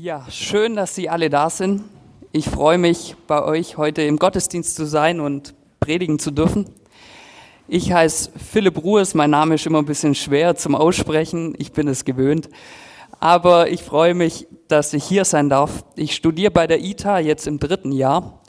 Ja, 0.00 0.24
schön, 0.30 0.76
dass 0.76 0.94
Sie 0.94 1.08
alle 1.08 1.28
da 1.28 1.50
sind. 1.50 1.82
Ich 2.30 2.48
freue 2.48 2.78
mich, 2.78 3.16
bei 3.26 3.42
euch 3.42 3.78
heute 3.78 4.02
im 4.02 4.20
Gottesdienst 4.20 4.76
zu 4.76 4.86
sein 4.86 5.18
und 5.18 5.56
predigen 5.80 6.20
zu 6.20 6.30
dürfen. 6.30 6.66
Ich 7.66 7.90
heiße 7.92 8.30
Philipp 8.36 8.80
Ruhes, 8.84 9.14
mein 9.14 9.30
Name 9.30 9.56
ist 9.56 9.66
immer 9.66 9.80
ein 9.80 9.86
bisschen 9.86 10.14
schwer 10.14 10.54
zum 10.54 10.76
Aussprechen, 10.76 11.56
ich 11.58 11.72
bin 11.72 11.88
es 11.88 12.04
gewöhnt. 12.04 12.48
Aber 13.18 13.70
ich 13.70 13.82
freue 13.82 14.14
mich, 14.14 14.46
dass 14.68 14.94
ich 14.94 15.02
hier 15.02 15.24
sein 15.24 15.48
darf. 15.48 15.84
Ich 15.96 16.14
studiere 16.14 16.52
bei 16.52 16.68
der 16.68 16.80
ITA 16.80 17.18
jetzt 17.18 17.48
im 17.48 17.58
dritten 17.58 17.90
Jahr, 17.90 18.40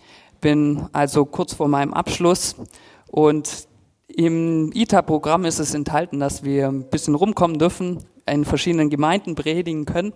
bin 0.42 0.88
also 0.92 1.26
kurz 1.26 1.54
vor 1.56 1.68
meinem 1.68 1.96
Abschluss 1.96 2.58
und 3.08 3.68
im 4.08 4.72
ITA-Programm 4.72 5.46
ist 5.46 5.58
es 5.58 5.74
enthalten, 5.74 6.20
dass 6.20 6.44
wir 6.44 6.68
ein 6.68 6.88
bisschen 6.92 7.16
rumkommen 7.16 7.58
dürfen, 7.58 8.06
in 8.28 8.46
verschiedenen 8.46 8.92
Gemeinden 8.92 9.34
predigen 9.34 9.86
können. 9.86 10.14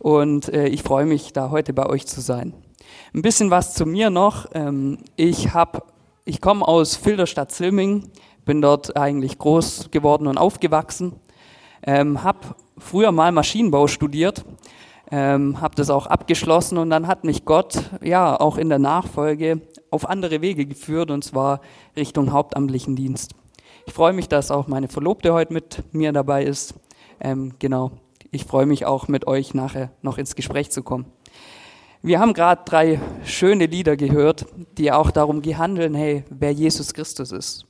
Und 0.00 0.48
äh, 0.48 0.66
ich 0.66 0.82
freue 0.82 1.04
mich, 1.04 1.34
da 1.34 1.50
heute 1.50 1.74
bei 1.74 1.86
euch 1.86 2.06
zu 2.06 2.22
sein. 2.22 2.54
Ein 3.14 3.20
bisschen 3.20 3.50
was 3.50 3.74
zu 3.74 3.84
mir 3.84 4.08
noch. 4.08 4.46
Ähm, 4.54 4.98
ich 5.14 5.52
habe, 5.52 5.82
ich 6.24 6.40
komme 6.40 6.66
aus 6.66 6.96
Filderstadt-Silming, 6.96 8.08
bin 8.46 8.62
dort 8.62 8.96
eigentlich 8.96 9.36
groß 9.36 9.90
geworden 9.90 10.26
und 10.26 10.38
aufgewachsen. 10.38 11.12
Ähm, 11.82 12.22
habe 12.22 12.38
früher 12.78 13.12
mal 13.12 13.30
Maschinenbau 13.30 13.88
studiert, 13.88 14.42
ähm, 15.10 15.60
habe 15.60 15.74
das 15.74 15.90
auch 15.90 16.06
abgeschlossen 16.06 16.78
und 16.78 16.88
dann 16.88 17.06
hat 17.06 17.24
mich 17.24 17.44
Gott 17.44 17.78
ja 18.02 18.40
auch 18.40 18.56
in 18.56 18.70
der 18.70 18.78
Nachfolge 18.78 19.60
auf 19.90 20.08
andere 20.08 20.40
Wege 20.40 20.64
geführt 20.64 21.10
und 21.10 21.24
zwar 21.24 21.60
Richtung 21.94 22.32
hauptamtlichen 22.32 22.96
Dienst. 22.96 23.34
Ich 23.86 23.92
freue 23.92 24.14
mich, 24.14 24.28
dass 24.28 24.50
auch 24.50 24.66
meine 24.66 24.88
Verlobte 24.88 25.34
heute 25.34 25.52
mit 25.52 25.82
mir 25.92 26.12
dabei 26.12 26.44
ist. 26.44 26.74
Ähm, 27.20 27.52
genau, 27.58 27.92
ich 28.30 28.44
freue 28.44 28.66
mich 28.66 28.86
auch 28.86 29.08
mit 29.08 29.26
euch 29.26 29.54
nachher 29.54 29.90
noch 30.02 30.18
ins 30.18 30.36
Gespräch 30.36 30.70
zu 30.70 30.82
kommen. 30.82 31.06
Wir 32.02 32.20
haben 32.20 32.32
gerade 32.32 32.62
drei 32.64 33.00
schöne 33.24 33.66
Lieder 33.66 33.96
gehört, 33.96 34.46
die 34.78 34.92
auch 34.92 35.10
darum 35.10 35.42
gehandeln, 35.42 35.94
hey, 35.94 36.24
wer 36.30 36.52
Jesus 36.52 36.94
Christus 36.94 37.32
ist, 37.32 37.66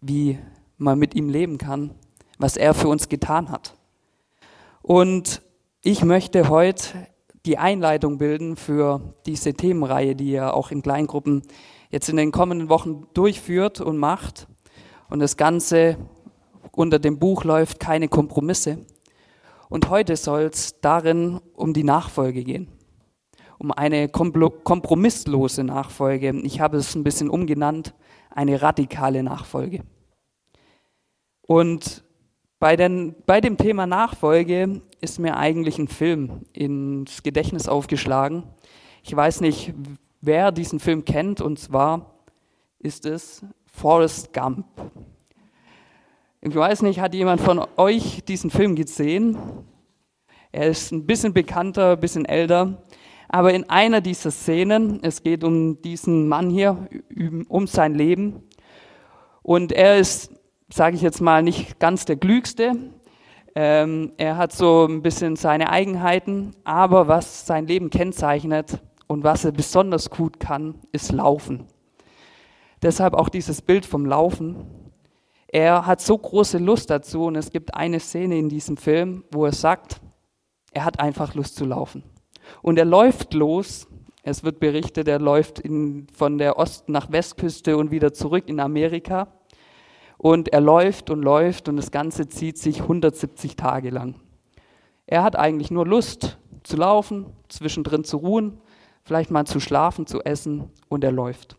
wie 0.00 0.38
man 0.76 0.98
mit 0.98 1.14
ihm 1.14 1.28
leben 1.28 1.58
kann, 1.58 1.94
was 2.38 2.56
er 2.56 2.74
für 2.74 2.88
uns 2.88 3.08
getan 3.08 3.50
hat. 3.50 3.74
Und 4.82 5.42
ich 5.82 6.04
möchte 6.04 6.48
heute 6.48 7.08
die 7.46 7.58
Einleitung 7.58 8.18
bilden 8.18 8.56
für 8.56 9.14
diese 9.26 9.54
Themenreihe, 9.54 10.14
die 10.14 10.32
ihr 10.32 10.54
auch 10.54 10.70
in 10.70 10.82
Kleingruppen 10.82 11.42
jetzt 11.90 12.08
in 12.08 12.16
den 12.16 12.30
kommenden 12.30 12.68
Wochen 12.68 13.06
durchführt 13.14 13.80
und 13.80 13.96
macht. 13.96 14.46
Und 15.08 15.20
das 15.20 15.36
Ganze 15.36 15.96
unter 16.72 16.98
dem 16.98 17.18
Buch 17.18 17.44
läuft 17.44 17.80
keine 17.80 18.08
Kompromisse. 18.08 18.84
Und 19.68 19.90
heute 19.90 20.16
soll 20.16 20.42
es 20.42 20.80
darin 20.80 21.40
um 21.54 21.74
die 21.74 21.84
Nachfolge 21.84 22.42
gehen, 22.44 22.68
um 23.58 23.70
eine 23.72 24.08
kompromisslose 24.08 25.64
Nachfolge. 25.64 26.30
Ich 26.42 26.60
habe 26.60 26.78
es 26.78 26.94
ein 26.94 27.04
bisschen 27.04 27.28
umgenannt, 27.28 27.94
eine 28.30 28.62
radikale 28.62 29.22
Nachfolge. 29.22 29.82
Und 31.42 32.04
bei, 32.58 32.76
den, 32.76 33.14
bei 33.26 33.40
dem 33.40 33.56
Thema 33.56 33.86
Nachfolge 33.86 34.80
ist 35.00 35.18
mir 35.18 35.36
eigentlich 35.36 35.78
ein 35.78 35.88
Film 35.88 36.42
ins 36.52 37.22
Gedächtnis 37.22 37.68
aufgeschlagen. 37.68 38.44
Ich 39.02 39.14
weiß 39.14 39.40
nicht, 39.40 39.74
wer 40.20 40.50
diesen 40.50 40.80
Film 40.80 41.04
kennt, 41.04 41.40
und 41.40 41.58
zwar 41.58 42.14
ist 42.78 43.06
es 43.06 43.44
Forrest 43.66 44.32
Gump. 44.32 44.66
Ich 46.40 46.54
weiß 46.54 46.82
nicht, 46.82 47.00
hat 47.00 47.14
jemand 47.14 47.40
von 47.40 47.60
euch 47.76 48.22
diesen 48.24 48.50
Film 48.50 48.76
gesehen? 48.76 49.36
Er 50.52 50.68
ist 50.68 50.92
ein 50.92 51.04
bisschen 51.04 51.32
bekannter, 51.32 51.92
ein 51.94 52.00
bisschen 52.00 52.26
älter. 52.26 52.80
Aber 53.28 53.52
in 53.52 53.68
einer 53.68 54.00
dieser 54.00 54.30
Szenen, 54.30 55.00
es 55.02 55.24
geht 55.24 55.42
um 55.42 55.82
diesen 55.82 56.28
Mann 56.28 56.48
hier, 56.48 56.88
um 57.48 57.66
sein 57.66 57.96
Leben. 57.96 58.44
Und 59.42 59.72
er 59.72 59.98
ist, 59.98 60.32
sage 60.72 60.94
ich 60.94 61.02
jetzt 61.02 61.20
mal, 61.20 61.42
nicht 61.42 61.80
ganz 61.80 62.04
der 62.04 62.16
Klügste. 62.16 62.92
Ähm, 63.56 64.12
er 64.16 64.36
hat 64.36 64.52
so 64.52 64.86
ein 64.86 65.02
bisschen 65.02 65.34
seine 65.34 65.70
Eigenheiten. 65.70 66.52
Aber 66.62 67.08
was 67.08 67.48
sein 67.48 67.66
Leben 67.66 67.90
kennzeichnet 67.90 68.78
und 69.08 69.24
was 69.24 69.44
er 69.44 69.50
besonders 69.50 70.08
gut 70.08 70.38
kann, 70.38 70.76
ist 70.92 71.10
Laufen. 71.10 71.66
Deshalb 72.80 73.14
auch 73.14 73.28
dieses 73.28 73.60
Bild 73.60 73.84
vom 73.84 74.06
Laufen. 74.06 74.77
Er 75.50 75.86
hat 75.86 76.00
so 76.02 76.16
große 76.16 76.58
Lust 76.58 76.90
dazu 76.90 77.24
und 77.24 77.36
es 77.36 77.50
gibt 77.50 77.74
eine 77.74 78.00
Szene 78.00 78.38
in 78.38 78.50
diesem 78.50 78.76
Film, 78.76 79.24
wo 79.30 79.46
er 79.46 79.52
sagt, 79.52 80.00
er 80.72 80.84
hat 80.84 81.00
einfach 81.00 81.34
Lust 81.34 81.56
zu 81.56 81.64
laufen. 81.64 82.02
Und 82.60 82.78
er 82.78 82.84
läuft 82.84 83.32
los. 83.32 83.86
Es 84.22 84.44
wird 84.44 84.60
berichtet, 84.60 85.08
er 85.08 85.18
läuft 85.18 85.58
in, 85.58 86.06
von 86.12 86.36
der 86.36 86.58
Ost- 86.58 86.90
nach 86.90 87.10
Westküste 87.10 87.78
und 87.78 87.90
wieder 87.90 88.12
zurück 88.12 88.44
in 88.46 88.60
Amerika. 88.60 89.28
Und 90.18 90.52
er 90.52 90.60
läuft 90.60 91.08
und 91.08 91.22
läuft 91.22 91.68
und 91.68 91.76
das 91.76 91.90
Ganze 91.90 92.28
zieht 92.28 92.58
sich 92.58 92.82
170 92.82 93.56
Tage 93.56 93.88
lang. 93.88 94.16
Er 95.06 95.22
hat 95.22 95.36
eigentlich 95.36 95.70
nur 95.70 95.86
Lust 95.86 96.38
zu 96.62 96.76
laufen, 96.76 97.26
zwischendrin 97.48 98.04
zu 98.04 98.18
ruhen, 98.18 98.60
vielleicht 99.04 99.30
mal 99.30 99.46
zu 99.46 99.60
schlafen, 99.60 100.06
zu 100.06 100.20
essen 100.20 100.70
und 100.88 101.04
er 101.04 101.12
läuft. 101.12 101.56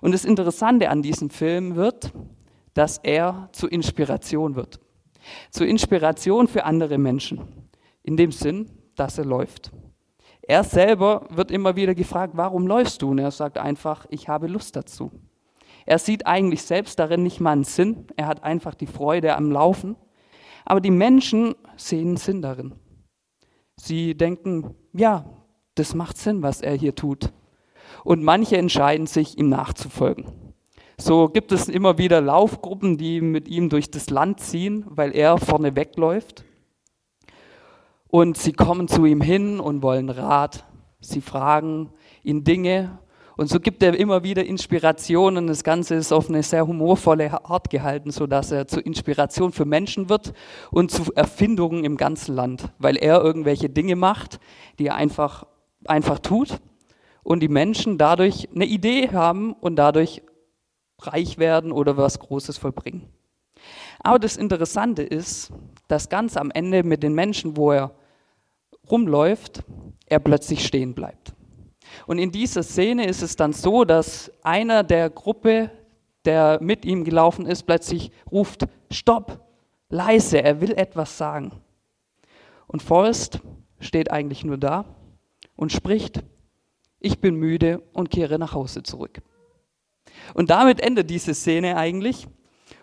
Und 0.00 0.12
das 0.12 0.24
Interessante 0.24 0.88
an 0.88 1.02
diesem 1.02 1.30
Film 1.30 1.76
wird, 1.76 2.12
dass 2.74 2.98
er 2.98 3.48
zur 3.52 3.72
Inspiration 3.72 4.56
wird. 4.56 4.80
Zur 5.50 5.66
Inspiration 5.66 6.48
für 6.48 6.64
andere 6.64 6.98
Menschen. 6.98 7.40
In 8.02 8.16
dem 8.16 8.32
Sinn, 8.32 8.70
dass 8.96 9.18
er 9.18 9.24
läuft. 9.24 9.72
Er 10.42 10.62
selber 10.62 11.26
wird 11.30 11.50
immer 11.50 11.76
wieder 11.76 11.94
gefragt, 11.94 12.34
warum 12.36 12.66
läufst 12.66 13.00
du? 13.00 13.10
Und 13.10 13.18
er 13.18 13.30
sagt 13.30 13.56
einfach, 13.56 14.06
ich 14.10 14.28
habe 14.28 14.46
Lust 14.46 14.76
dazu. 14.76 15.10
Er 15.86 15.98
sieht 15.98 16.26
eigentlich 16.26 16.62
selbst 16.62 16.98
darin 16.98 17.22
nicht 17.22 17.40
mal 17.40 17.52
einen 17.52 17.64
Sinn. 17.64 18.06
Er 18.16 18.26
hat 18.26 18.42
einfach 18.42 18.74
die 18.74 18.86
Freude 18.86 19.36
am 19.36 19.50
Laufen. 19.50 19.96
Aber 20.64 20.80
die 20.80 20.90
Menschen 20.90 21.54
sehen 21.76 22.16
Sinn 22.16 22.42
darin. 22.42 22.74
Sie 23.76 24.14
denken, 24.14 24.74
ja, 24.92 25.24
das 25.74 25.94
macht 25.94 26.16
Sinn, 26.16 26.42
was 26.42 26.60
er 26.60 26.74
hier 26.74 26.94
tut. 26.94 27.32
Und 28.02 28.22
manche 28.22 28.56
entscheiden 28.56 29.06
sich, 29.06 29.38
ihm 29.38 29.48
nachzufolgen. 29.48 30.43
So 30.96 31.28
gibt 31.28 31.50
es 31.50 31.68
immer 31.68 31.98
wieder 31.98 32.20
Laufgruppen, 32.20 32.96
die 32.96 33.20
mit 33.20 33.48
ihm 33.48 33.68
durch 33.68 33.90
das 33.90 34.10
Land 34.10 34.40
ziehen, 34.40 34.84
weil 34.88 35.14
er 35.14 35.38
vorne 35.38 35.74
wegläuft. 35.74 36.44
Und 38.08 38.36
sie 38.36 38.52
kommen 38.52 38.86
zu 38.86 39.04
ihm 39.04 39.20
hin 39.20 39.58
und 39.58 39.82
wollen 39.82 40.08
Rat. 40.08 40.64
Sie 41.00 41.20
fragen 41.20 41.90
ihn 42.22 42.44
Dinge. 42.44 42.98
Und 43.36 43.48
so 43.48 43.58
gibt 43.58 43.82
er 43.82 43.98
immer 43.98 44.22
wieder 44.22 44.44
Inspirationen. 44.44 45.48
Das 45.48 45.64
Ganze 45.64 45.96
ist 45.96 46.12
auf 46.12 46.28
eine 46.28 46.44
sehr 46.44 46.64
humorvolle 46.64 47.44
Art 47.44 47.70
gehalten, 47.70 48.12
sodass 48.12 48.52
er 48.52 48.68
zur 48.68 48.86
Inspiration 48.86 49.50
für 49.50 49.64
Menschen 49.64 50.08
wird 50.08 50.32
und 50.70 50.92
zu 50.92 51.12
Erfindungen 51.14 51.84
im 51.84 51.96
ganzen 51.96 52.36
Land, 52.36 52.72
weil 52.78 52.96
er 52.96 53.20
irgendwelche 53.20 53.68
Dinge 53.68 53.96
macht, 53.96 54.38
die 54.78 54.86
er 54.86 54.94
einfach, 54.94 55.48
einfach 55.84 56.20
tut 56.20 56.60
und 57.24 57.40
die 57.40 57.48
Menschen 57.48 57.98
dadurch 57.98 58.48
eine 58.54 58.66
Idee 58.66 59.08
haben 59.08 59.54
und 59.54 59.74
dadurch 59.74 60.22
reich 61.00 61.38
werden 61.38 61.72
oder 61.72 61.96
was 61.96 62.18
Großes 62.18 62.58
vollbringen. 62.58 63.08
Aber 64.00 64.18
das 64.18 64.36
Interessante 64.36 65.02
ist, 65.02 65.52
dass 65.88 66.08
ganz 66.08 66.36
am 66.36 66.50
Ende 66.50 66.82
mit 66.82 67.02
den 67.02 67.14
Menschen, 67.14 67.56
wo 67.56 67.72
er 67.72 67.92
rumläuft, 68.90 69.62
er 70.06 70.18
plötzlich 70.18 70.66
stehen 70.66 70.94
bleibt. 70.94 71.34
Und 72.06 72.18
in 72.18 72.30
dieser 72.30 72.62
Szene 72.62 73.06
ist 73.06 73.22
es 73.22 73.36
dann 73.36 73.52
so, 73.52 73.84
dass 73.84 74.30
einer 74.42 74.82
der 74.82 75.10
Gruppe, 75.10 75.70
der 76.24 76.58
mit 76.60 76.84
ihm 76.84 77.04
gelaufen 77.04 77.46
ist, 77.46 77.64
plötzlich 77.64 78.10
ruft, 78.30 78.66
Stopp, 78.90 79.40
leise, 79.88 80.42
er 80.42 80.60
will 80.60 80.72
etwas 80.72 81.16
sagen. 81.16 81.52
Und 82.66 82.82
Forrest 82.82 83.40
steht 83.78 84.10
eigentlich 84.10 84.44
nur 84.44 84.58
da 84.58 84.84
und 85.56 85.72
spricht, 85.72 86.22
ich 87.00 87.20
bin 87.20 87.36
müde 87.36 87.82
und 87.92 88.10
kehre 88.10 88.38
nach 88.38 88.54
Hause 88.54 88.82
zurück. 88.82 89.20
Und 90.32 90.50
damit 90.50 90.80
endet 90.80 91.10
diese 91.10 91.34
Szene 91.34 91.76
eigentlich. 91.76 92.26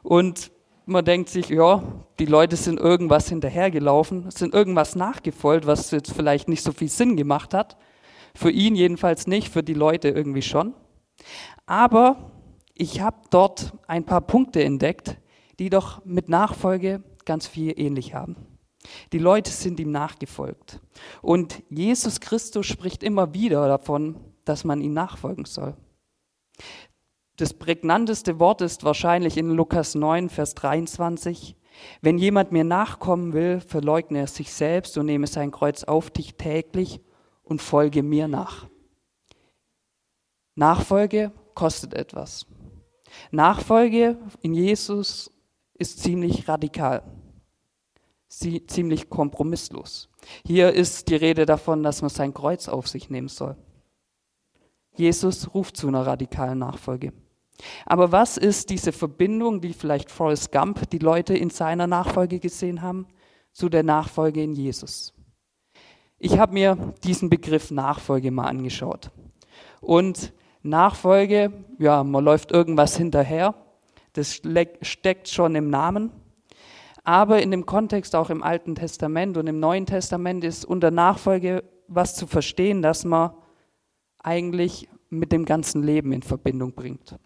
Und 0.04 0.52
man 0.86 1.06
denkt 1.06 1.30
sich, 1.30 1.50
ja, 1.50 1.84
die 2.20 2.26
Leute 2.26 2.56
sind 2.56 2.80
irgendwas 2.80 3.30
hinterhergelaufen, 3.30 4.30
sind 4.32 4.54
irgendwas 4.54 4.96
nachgefolgt, 4.96 5.66
was 5.66 5.92
jetzt 5.92 6.14
vielleicht 6.14 6.48
nicht 6.48 6.64
so 6.64 6.72
viel 6.72 6.90
Sinn 6.90 7.18
gemacht 7.18 7.54
hat. 7.54 7.78
Für 8.36 8.52
ihn 8.52 8.76
jedenfalls 8.76 9.28
nicht, 9.28 9.50
für 9.50 9.64
die 9.64 9.74
Leute 9.74 10.10
irgendwie 10.10 10.42
schon. 10.42 10.74
Aber 11.66 12.32
ich 12.74 13.02
habe 13.02 13.18
dort 13.30 13.74
ein 13.88 14.06
paar 14.06 14.22
Punkte 14.22 14.64
entdeckt, 14.64 15.18
die 15.60 15.70
doch 15.70 16.04
mit 16.06 16.30
Nachfolge 16.30 17.04
ganz 17.26 17.48
viel 17.48 17.74
ähnlich 17.80 18.14
haben. 18.14 18.36
Die 19.12 19.20
Leute 19.20 19.52
sind 19.52 19.80
ihm 19.80 19.92
nachgefolgt. 19.92 20.80
Und 21.22 21.62
Jesus 21.70 22.20
Christus 22.20 22.66
spricht 22.66 23.04
immer 23.04 23.34
wieder 23.34 23.68
davon, 23.68 24.16
dass 24.46 24.64
man 24.64 24.82
ihm 24.82 24.94
nachfolgen 24.94 25.46
soll. 25.46 25.76
Das 27.42 27.56
prägnanteste 27.56 28.40
Wort 28.40 28.62
ist 28.62 28.84
wahrscheinlich 28.84 29.36
in 29.36 29.50
Lukas 29.50 29.96
9, 29.96 30.30
Vers 30.30 30.54
23. 30.54 31.58
Wenn 32.00 32.20
jemand 32.20 32.52
mir 32.52 32.64
nachkommen 32.64 33.34
will, 33.34 33.62
verleugne 33.62 34.20
er 34.20 34.28
sich 34.28 34.54
selbst 34.54 34.96
und 34.96 35.08
nehme 35.08 35.26
sein 35.26 35.50
Kreuz 35.50 35.84
auf 35.84 36.12
dich 36.12 36.36
täglich 36.36 37.02
und 37.42 37.60
folge 37.60 38.04
mir 38.04 38.28
nach. 38.28 38.68
Nachfolge 40.54 41.32
kostet 41.56 41.96
etwas. 41.96 42.46
Nachfolge 43.32 44.20
in 44.44 44.54
Jesus 44.54 45.34
ist 45.74 45.98
ziemlich 45.98 46.48
radikal, 46.48 47.02
sie, 48.28 48.68
ziemlich 48.68 49.10
kompromisslos. 49.10 50.12
Hier 50.46 50.74
ist 50.74 51.08
die 51.08 51.16
Rede 51.16 51.48
davon, 51.48 51.82
dass 51.82 52.04
man 52.04 52.12
sein 52.12 52.36
Kreuz 52.36 52.68
auf 52.68 52.88
sich 52.88 53.10
nehmen 53.10 53.30
soll. 53.30 53.58
Jesus 54.94 55.56
ruft 55.56 55.76
zu 55.76 55.88
einer 55.88 56.06
radikalen 56.06 56.60
Nachfolge. 56.60 57.14
Aber 57.86 58.12
was 58.12 58.38
ist 58.38 58.70
diese 58.70 58.92
Verbindung, 58.92 59.62
die 59.62 59.74
vielleicht 59.74 60.12
Forrest 60.12 60.52
Gump 60.52 60.90
die 60.90 61.00
Leute 61.00 61.36
in 61.36 61.50
seiner 61.50 61.88
Nachfolge 61.88 62.40
gesehen 62.40 62.82
haben, 62.82 63.08
zu 63.52 63.70
der 63.70 63.84
Nachfolge 63.84 64.42
in 64.42 64.54
Jesus? 64.54 65.14
Ich 66.20 66.38
habe 66.38 66.54
mir 66.54 66.94
diesen 67.04 67.30
Begriff 67.30 67.72
Nachfolge 67.72 68.32
mal 68.32 68.48
angeschaut. 68.48 69.12
Und 69.80 70.34
Nachfolge, 70.62 71.52
ja, 71.80 72.04
man 72.04 72.24
läuft 72.24 72.52
irgendwas 72.52 72.96
hinterher, 72.96 73.56
das 74.14 74.42
steckt 74.82 75.30
schon 75.30 75.56
im 75.56 75.70
Namen. 75.70 76.12
Aber 77.04 77.42
in 77.42 77.50
dem 77.50 77.66
Kontext 77.66 78.16
auch 78.16 78.30
im 78.30 78.44
Alten 78.44 78.76
Testament 78.76 79.38
und 79.38 79.48
im 79.48 79.60
Neuen 79.60 79.88
Testament 79.88 80.44
ist 80.44 80.66
unter 80.66 80.92
Nachfolge 80.92 81.64
was 81.88 82.16
zu 82.16 82.28
verstehen, 82.28 82.82
dass 82.82 83.04
man 83.04 83.32
eigentlich 84.20 84.88
mit 85.10 85.32
dem 85.32 85.46
ganzen 85.46 85.84
Leben 85.84 86.14
in 86.14 86.22
Verbindung 86.22 86.74
bringt. 86.74 87.18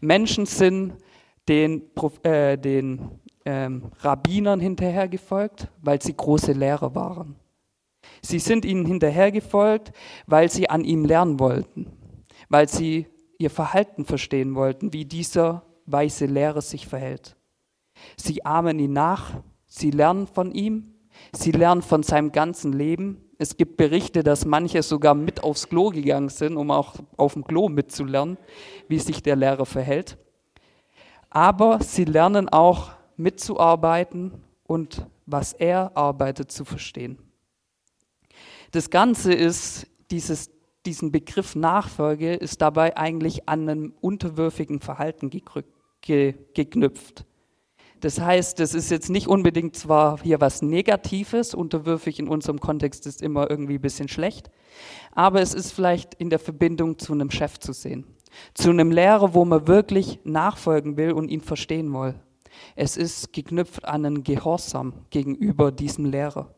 Menschen 0.00 0.46
sind 0.46 0.94
den, 1.48 1.90
äh, 2.22 2.58
den 2.58 3.20
ähm, 3.44 3.90
Rabbinern 4.00 4.60
hinterhergefolgt, 4.60 5.68
weil 5.80 6.02
sie 6.02 6.16
große 6.16 6.52
Lehrer 6.52 6.94
waren. 6.94 7.36
Sie 8.22 8.38
sind 8.38 8.64
ihnen 8.64 8.84
hinterhergefolgt, 8.84 9.92
weil 10.26 10.50
sie 10.50 10.68
an 10.68 10.84
ihm 10.84 11.04
lernen 11.04 11.40
wollten, 11.40 11.86
weil 12.48 12.68
sie 12.68 13.06
ihr 13.38 13.50
Verhalten 13.50 14.04
verstehen 14.04 14.54
wollten, 14.54 14.92
wie 14.92 15.04
dieser 15.04 15.62
weise 15.86 16.26
Lehrer 16.26 16.60
sich 16.60 16.86
verhält. 16.86 17.36
Sie 18.16 18.44
ahmen 18.44 18.78
ihn 18.78 18.92
nach, 18.92 19.42
sie 19.66 19.90
lernen 19.90 20.26
von 20.26 20.52
ihm, 20.52 20.94
sie 21.32 21.52
lernen 21.52 21.82
von 21.82 22.02
seinem 22.02 22.32
ganzen 22.32 22.72
Leben. 22.72 23.24
Es 23.40 23.56
gibt 23.56 23.76
Berichte, 23.76 24.24
dass 24.24 24.44
manche 24.44 24.82
sogar 24.82 25.14
mit 25.14 25.44
aufs 25.44 25.68
Klo 25.68 25.90
gegangen 25.90 26.28
sind, 26.28 26.56
um 26.56 26.72
auch 26.72 26.96
auf 27.16 27.34
dem 27.34 27.44
Klo 27.44 27.68
mitzulernen, 27.68 28.36
wie 28.88 28.98
sich 28.98 29.22
der 29.22 29.36
Lehrer 29.36 29.64
verhält. 29.64 30.18
Aber 31.30 31.80
sie 31.80 32.04
lernen 32.04 32.48
auch 32.48 32.90
mitzuarbeiten 33.16 34.42
und 34.64 35.06
was 35.24 35.52
er 35.52 35.96
arbeitet 35.96 36.50
zu 36.50 36.64
verstehen. 36.64 37.18
Das 38.72 38.90
Ganze 38.90 39.32
ist, 39.32 39.86
dieses, 40.10 40.50
diesen 40.84 41.12
Begriff 41.12 41.54
Nachfolge 41.54 42.34
ist 42.34 42.60
dabei 42.60 42.96
eigentlich 42.96 43.48
an 43.48 43.68
einem 43.68 43.94
unterwürfigen 44.00 44.80
Verhalten 44.80 45.30
geknüpft. 46.00 47.24
Das 48.00 48.20
heißt, 48.20 48.60
das 48.60 48.74
ist 48.74 48.90
jetzt 48.90 49.10
nicht 49.10 49.26
unbedingt 49.26 49.74
zwar 49.74 50.20
hier 50.22 50.40
was 50.40 50.62
Negatives, 50.62 51.52
unterwürfig 51.54 52.20
in 52.20 52.28
unserem 52.28 52.60
Kontext 52.60 53.06
ist 53.06 53.22
immer 53.22 53.50
irgendwie 53.50 53.74
ein 53.74 53.80
bisschen 53.80 54.08
schlecht, 54.08 54.50
aber 55.12 55.40
es 55.40 55.52
ist 55.52 55.72
vielleicht 55.72 56.14
in 56.14 56.30
der 56.30 56.38
Verbindung 56.38 56.98
zu 56.98 57.12
einem 57.12 57.30
Chef 57.30 57.58
zu 57.58 57.72
sehen, 57.72 58.04
zu 58.54 58.70
einem 58.70 58.92
Lehrer, 58.92 59.34
wo 59.34 59.44
man 59.44 59.66
wirklich 59.66 60.20
nachfolgen 60.22 60.96
will 60.96 61.12
und 61.12 61.28
ihn 61.28 61.40
verstehen 61.40 61.92
will. 61.92 62.14
Es 62.76 62.96
ist 62.96 63.32
geknüpft 63.32 63.84
an 63.84 64.06
einen 64.06 64.22
Gehorsam 64.22 65.06
gegenüber 65.10 65.72
diesem 65.72 66.04
Lehrer. 66.04 66.54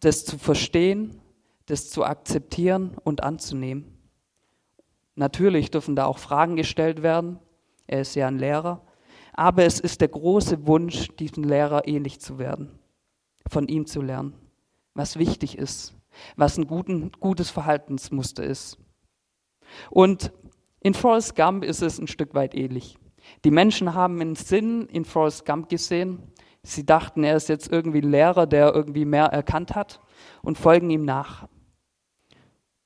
Das 0.00 0.24
zu 0.24 0.38
verstehen, 0.38 1.20
das 1.66 1.90
zu 1.90 2.04
akzeptieren 2.04 2.96
und 3.04 3.22
anzunehmen. 3.22 3.98
Natürlich 5.16 5.70
dürfen 5.70 5.96
da 5.96 6.06
auch 6.06 6.18
Fragen 6.18 6.56
gestellt 6.56 7.02
werden. 7.02 7.38
Er 7.86 8.00
ist 8.00 8.14
ja 8.14 8.26
ein 8.26 8.38
Lehrer 8.38 8.82
aber 9.40 9.64
es 9.64 9.80
ist 9.80 10.02
der 10.02 10.08
große 10.08 10.66
Wunsch, 10.66 11.08
diesem 11.18 11.44
Lehrer 11.44 11.88
ähnlich 11.88 12.20
zu 12.20 12.38
werden, 12.38 12.78
von 13.48 13.68
ihm 13.68 13.86
zu 13.86 14.02
lernen, 14.02 14.34
was 14.92 15.18
wichtig 15.18 15.56
ist, 15.56 15.94
was 16.36 16.58
ein 16.58 16.66
guten, 16.66 17.10
gutes 17.12 17.48
Verhaltensmuster 17.48 18.44
ist. 18.44 18.76
Und 19.88 20.30
in 20.80 20.92
Forrest 20.92 21.36
Gump 21.36 21.64
ist 21.64 21.80
es 21.80 21.98
ein 21.98 22.06
Stück 22.06 22.34
weit 22.34 22.54
ähnlich. 22.54 22.98
Die 23.42 23.50
Menschen 23.50 23.94
haben 23.94 24.20
einen 24.20 24.34
Sinn 24.34 24.84
in 24.88 25.06
Forrest 25.06 25.46
Gump 25.46 25.70
gesehen. 25.70 26.22
Sie 26.62 26.84
dachten, 26.84 27.24
er 27.24 27.36
ist 27.36 27.48
jetzt 27.48 27.72
irgendwie 27.72 28.02
ein 28.02 28.10
Lehrer, 28.10 28.46
der 28.46 28.74
irgendwie 28.74 29.06
mehr 29.06 29.24
erkannt 29.24 29.74
hat 29.74 30.00
und 30.42 30.58
folgen 30.58 30.90
ihm 30.90 31.06
nach, 31.06 31.48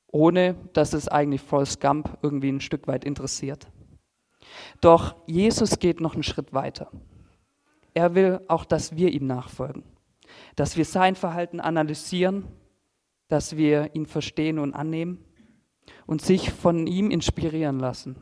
ohne 0.06 0.54
dass 0.72 0.92
es 0.92 1.08
eigentlich 1.08 1.40
Forrest 1.40 1.80
Gump 1.80 2.16
irgendwie 2.22 2.50
ein 2.50 2.60
Stück 2.60 2.86
weit 2.86 3.04
interessiert. 3.04 3.66
Doch 4.80 5.16
Jesus 5.26 5.78
geht 5.78 6.00
noch 6.00 6.14
einen 6.14 6.22
Schritt 6.22 6.52
weiter. 6.52 6.90
Er 7.94 8.14
will 8.14 8.40
auch, 8.48 8.64
dass 8.64 8.96
wir 8.96 9.10
ihm 9.10 9.26
nachfolgen, 9.26 9.84
dass 10.56 10.76
wir 10.76 10.84
sein 10.84 11.14
Verhalten 11.14 11.60
analysieren, 11.60 12.48
dass 13.28 13.56
wir 13.56 13.94
ihn 13.94 14.06
verstehen 14.06 14.58
und 14.58 14.74
annehmen 14.74 15.24
und 16.06 16.22
sich 16.22 16.50
von 16.50 16.86
ihm 16.86 17.10
inspirieren 17.10 17.78
lassen, 17.78 18.16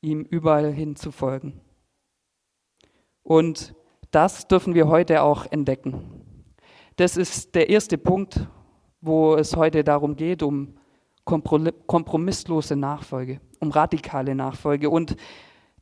ihm 0.00 0.22
überall 0.22 0.72
hin 0.72 0.96
zu 0.96 1.10
folgen. 1.10 1.60
Und 3.22 3.74
das 4.10 4.48
dürfen 4.48 4.74
wir 4.74 4.88
heute 4.88 5.22
auch 5.22 5.46
entdecken. 5.50 6.24
Das 6.96 7.16
ist 7.16 7.54
der 7.54 7.68
erste 7.68 7.98
Punkt, 7.98 8.46
wo 9.00 9.34
es 9.34 9.54
heute 9.54 9.84
darum 9.84 10.16
geht, 10.16 10.42
um 10.42 10.77
kompromisslose 11.28 12.76
Nachfolge, 12.76 13.40
um 13.60 13.70
radikale 13.70 14.34
Nachfolge. 14.34 14.90
Und 14.90 15.16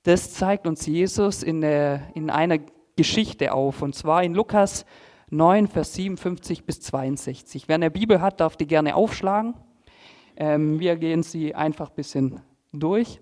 das 0.03 0.33
zeigt 0.33 0.67
uns 0.67 0.87
Jesus 0.87 1.43
in, 1.43 1.61
der, 1.61 2.03
in 2.15 2.31
einer 2.31 2.59
Geschichte 2.97 3.53
auf, 3.53 3.83
und 3.83 3.95
zwar 3.95 4.23
in 4.23 4.35
Lukas 4.35 4.85
9, 5.31 5.69
Vers 5.69 5.95
57 5.95 6.65
bis 6.65 6.81
62. 6.81 7.69
Wer 7.69 7.75
eine 7.75 7.91
Bibel 7.91 8.21
hat, 8.21 8.41
darf 8.41 8.57
die 8.57 8.67
gerne 8.67 8.95
aufschlagen. 8.95 9.55
Ähm, 10.37 10.79
wir 10.79 10.97
gehen 10.97 11.23
sie 11.23 11.55
einfach 11.55 11.91
ein 11.91 11.97
bisschen 11.97 12.41
durch, 12.73 13.21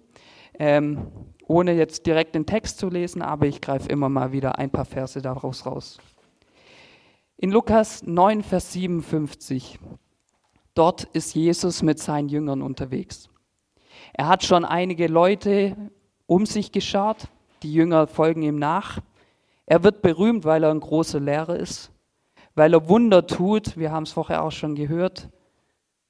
ähm, 0.59 1.07
ohne 1.47 1.73
jetzt 1.73 2.07
direkt 2.07 2.35
den 2.35 2.47
Text 2.47 2.79
zu 2.79 2.89
lesen, 2.89 3.23
aber 3.23 3.47
ich 3.47 3.61
greife 3.61 3.89
immer 3.89 4.09
mal 4.09 4.33
wieder 4.33 4.59
ein 4.59 4.71
paar 4.71 4.85
Verse 4.85 5.21
daraus 5.23 5.65
raus. 5.65 5.99
In 7.37 7.51
Lukas 7.51 8.03
9, 8.03 8.43
Vers 8.43 8.73
57 8.73 9.79
Dort 10.75 11.05
ist 11.13 11.35
Jesus 11.35 11.83
mit 11.83 11.99
seinen 11.99 12.29
Jüngern 12.29 12.61
unterwegs. 12.61 13.29
Er 14.13 14.29
hat 14.29 14.45
schon 14.45 14.65
einige 14.65 15.07
Leute 15.07 15.77
um 16.27 16.47
sich 16.47 16.73
geschart, 16.73 17.29
die 17.63 17.73
Jünger 17.73 18.07
folgen 18.07 18.43
ihm 18.43 18.59
nach. 18.59 19.01
Er 19.67 19.83
wird 19.83 20.03
berühmt, 20.03 20.45
weil 20.45 20.65
er 20.65 20.71
ein 20.71 20.81
großer 20.81 21.21
Lehrer 21.21 21.57
ist, 21.57 21.91
weil 22.55 22.75
er 22.75 22.89
Wunder 22.89 23.27
tut, 23.27 23.77
wir 23.77 23.91
haben 23.93 24.03
es 24.03 24.13
vorher 24.13 24.43
auch 24.43 24.53
schon 24.53 24.75
gehört, 24.75 25.29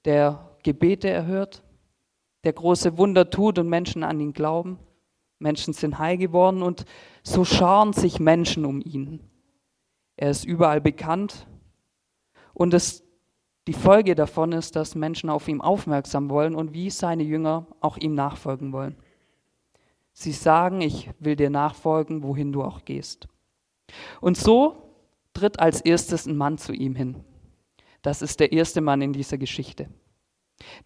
der 0.04 0.56
Gebete 0.62 1.08
erhört, 1.08 1.62
der 2.44 2.52
große 2.52 2.98
Wunder 2.98 3.30
tut 3.30 3.58
und 3.58 3.68
Menschen 3.68 4.02
an 4.02 4.20
ihn 4.20 4.32
glauben. 4.32 4.78
Menschen 5.38 5.74
sind 5.74 5.98
heil 5.98 6.16
geworden 6.16 6.62
und 6.62 6.84
so 7.22 7.44
scharen 7.44 7.92
sich 7.92 8.18
Menschen 8.20 8.64
um 8.64 8.80
ihn. 8.80 9.20
Er 10.16 10.30
ist 10.30 10.44
überall 10.44 10.80
bekannt 10.80 11.46
und 12.52 12.72
es 12.74 13.03
die 13.66 13.72
Folge 13.72 14.14
davon 14.14 14.52
ist, 14.52 14.76
dass 14.76 14.94
Menschen 14.94 15.30
auf 15.30 15.48
ihn 15.48 15.60
aufmerksam 15.60 16.28
wollen 16.28 16.54
und 16.54 16.74
wie 16.74 16.90
seine 16.90 17.22
Jünger 17.22 17.66
auch 17.80 17.96
ihm 17.96 18.14
nachfolgen 18.14 18.72
wollen. 18.72 18.96
Sie 20.12 20.32
sagen, 20.32 20.80
ich 20.80 21.10
will 21.18 21.34
dir 21.34 21.50
nachfolgen, 21.50 22.22
wohin 22.22 22.52
du 22.52 22.62
auch 22.62 22.84
gehst. 22.84 23.26
Und 24.20 24.36
so 24.36 24.76
tritt 25.32 25.58
als 25.58 25.80
erstes 25.80 26.26
ein 26.26 26.36
Mann 26.36 26.58
zu 26.58 26.72
ihm 26.72 26.94
hin. 26.94 27.24
Das 28.02 28.22
ist 28.22 28.38
der 28.38 28.52
erste 28.52 28.80
Mann 28.80 29.02
in 29.02 29.12
dieser 29.12 29.38
Geschichte. 29.38 29.88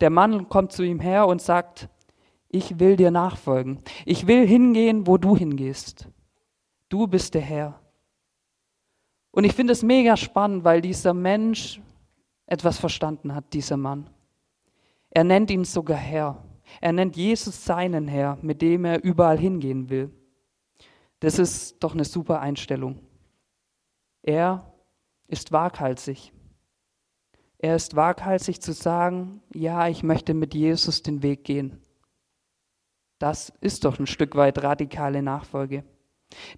Der 0.00 0.10
Mann 0.10 0.48
kommt 0.48 0.72
zu 0.72 0.82
ihm 0.82 1.00
her 1.00 1.26
und 1.26 1.42
sagt, 1.42 1.88
ich 2.48 2.78
will 2.78 2.96
dir 2.96 3.10
nachfolgen. 3.10 3.82
Ich 4.06 4.26
will 4.26 4.46
hingehen, 4.46 5.06
wo 5.06 5.18
du 5.18 5.36
hingehst. 5.36 6.08
Du 6.88 7.06
bist 7.06 7.34
der 7.34 7.42
Herr. 7.42 7.80
Und 9.30 9.44
ich 9.44 9.52
finde 9.52 9.72
es 9.72 9.82
mega 9.82 10.16
spannend, 10.16 10.64
weil 10.64 10.80
dieser 10.80 11.12
Mensch 11.12 11.80
etwas 12.48 12.78
verstanden 12.78 13.34
hat, 13.34 13.52
dieser 13.52 13.76
Mann. 13.76 14.10
Er 15.10 15.24
nennt 15.24 15.50
ihn 15.50 15.64
sogar 15.64 15.98
Herr. 15.98 16.42
Er 16.80 16.92
nennt 16.92 17.16
Jesus 17.16 17.64
seinen 17.64 18.08
Herr, 18.08 18.38
mit 18.42 18.62
dem 18.62 18.84
er 18.84 19.02
überall 19.04 19.38
hingehen 19.38 19.90
will. 19.90 20.10
Das 21.20 21.38
ist 21.38 21.82
doch 21.82 21.94
eine 21.94 22.04
super 22.04 22.40
Einstellung. 22.40 23.00
Er 24.22 24.72
ist 25.26 25.52
waghalsig. 25.52 26.32
Er 27.58 27.76
ist 27.76 27.96
waghalsig 27.96 28.60
zu 28.60 28.72
sagen, 28.72 29.42
ja, 29.52 29.88
ich 29.88 30.02
möchte 30.02 30.32
mit 30.32 30.54
Jesus 30.54 31.02
den 31.02 31.22
Weg 31.22 31.44
gehen. 31.44 31.82
Das 33.18 33.52
ist 33.60 33.84
doch 33.84 33.98
ein 33.98 34.06
Stück 34.06 34.36
weit 34.36 34.62
radikale 34.62 35.22
Nachfolge. 35.22 35.84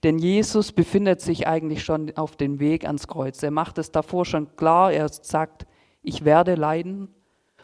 Denn 0.02 0.18
Jesus 0.18 0.72
befindet 0.72 1.20
sich 1.20 1.46
eigentlich 1.46 1.84
schon 1.84 2.14
auf 2.16 2.36
dem 2.36 2.60
Weg 2.60 2.84
ans 2.84 3.06
Kreuz. 3.06 3.42
Er 3.42 3.50
macht 3.50 3.78
es 3.78 3.92
davor 3.92 4.24
schon 4.24 4.56
klar. 4.56 4.92
Er 4.92 5.08
sagt, 5.08 5.66
ich 6.02 6.24
werde 6.24 6.54
leiden. 6.54 7.08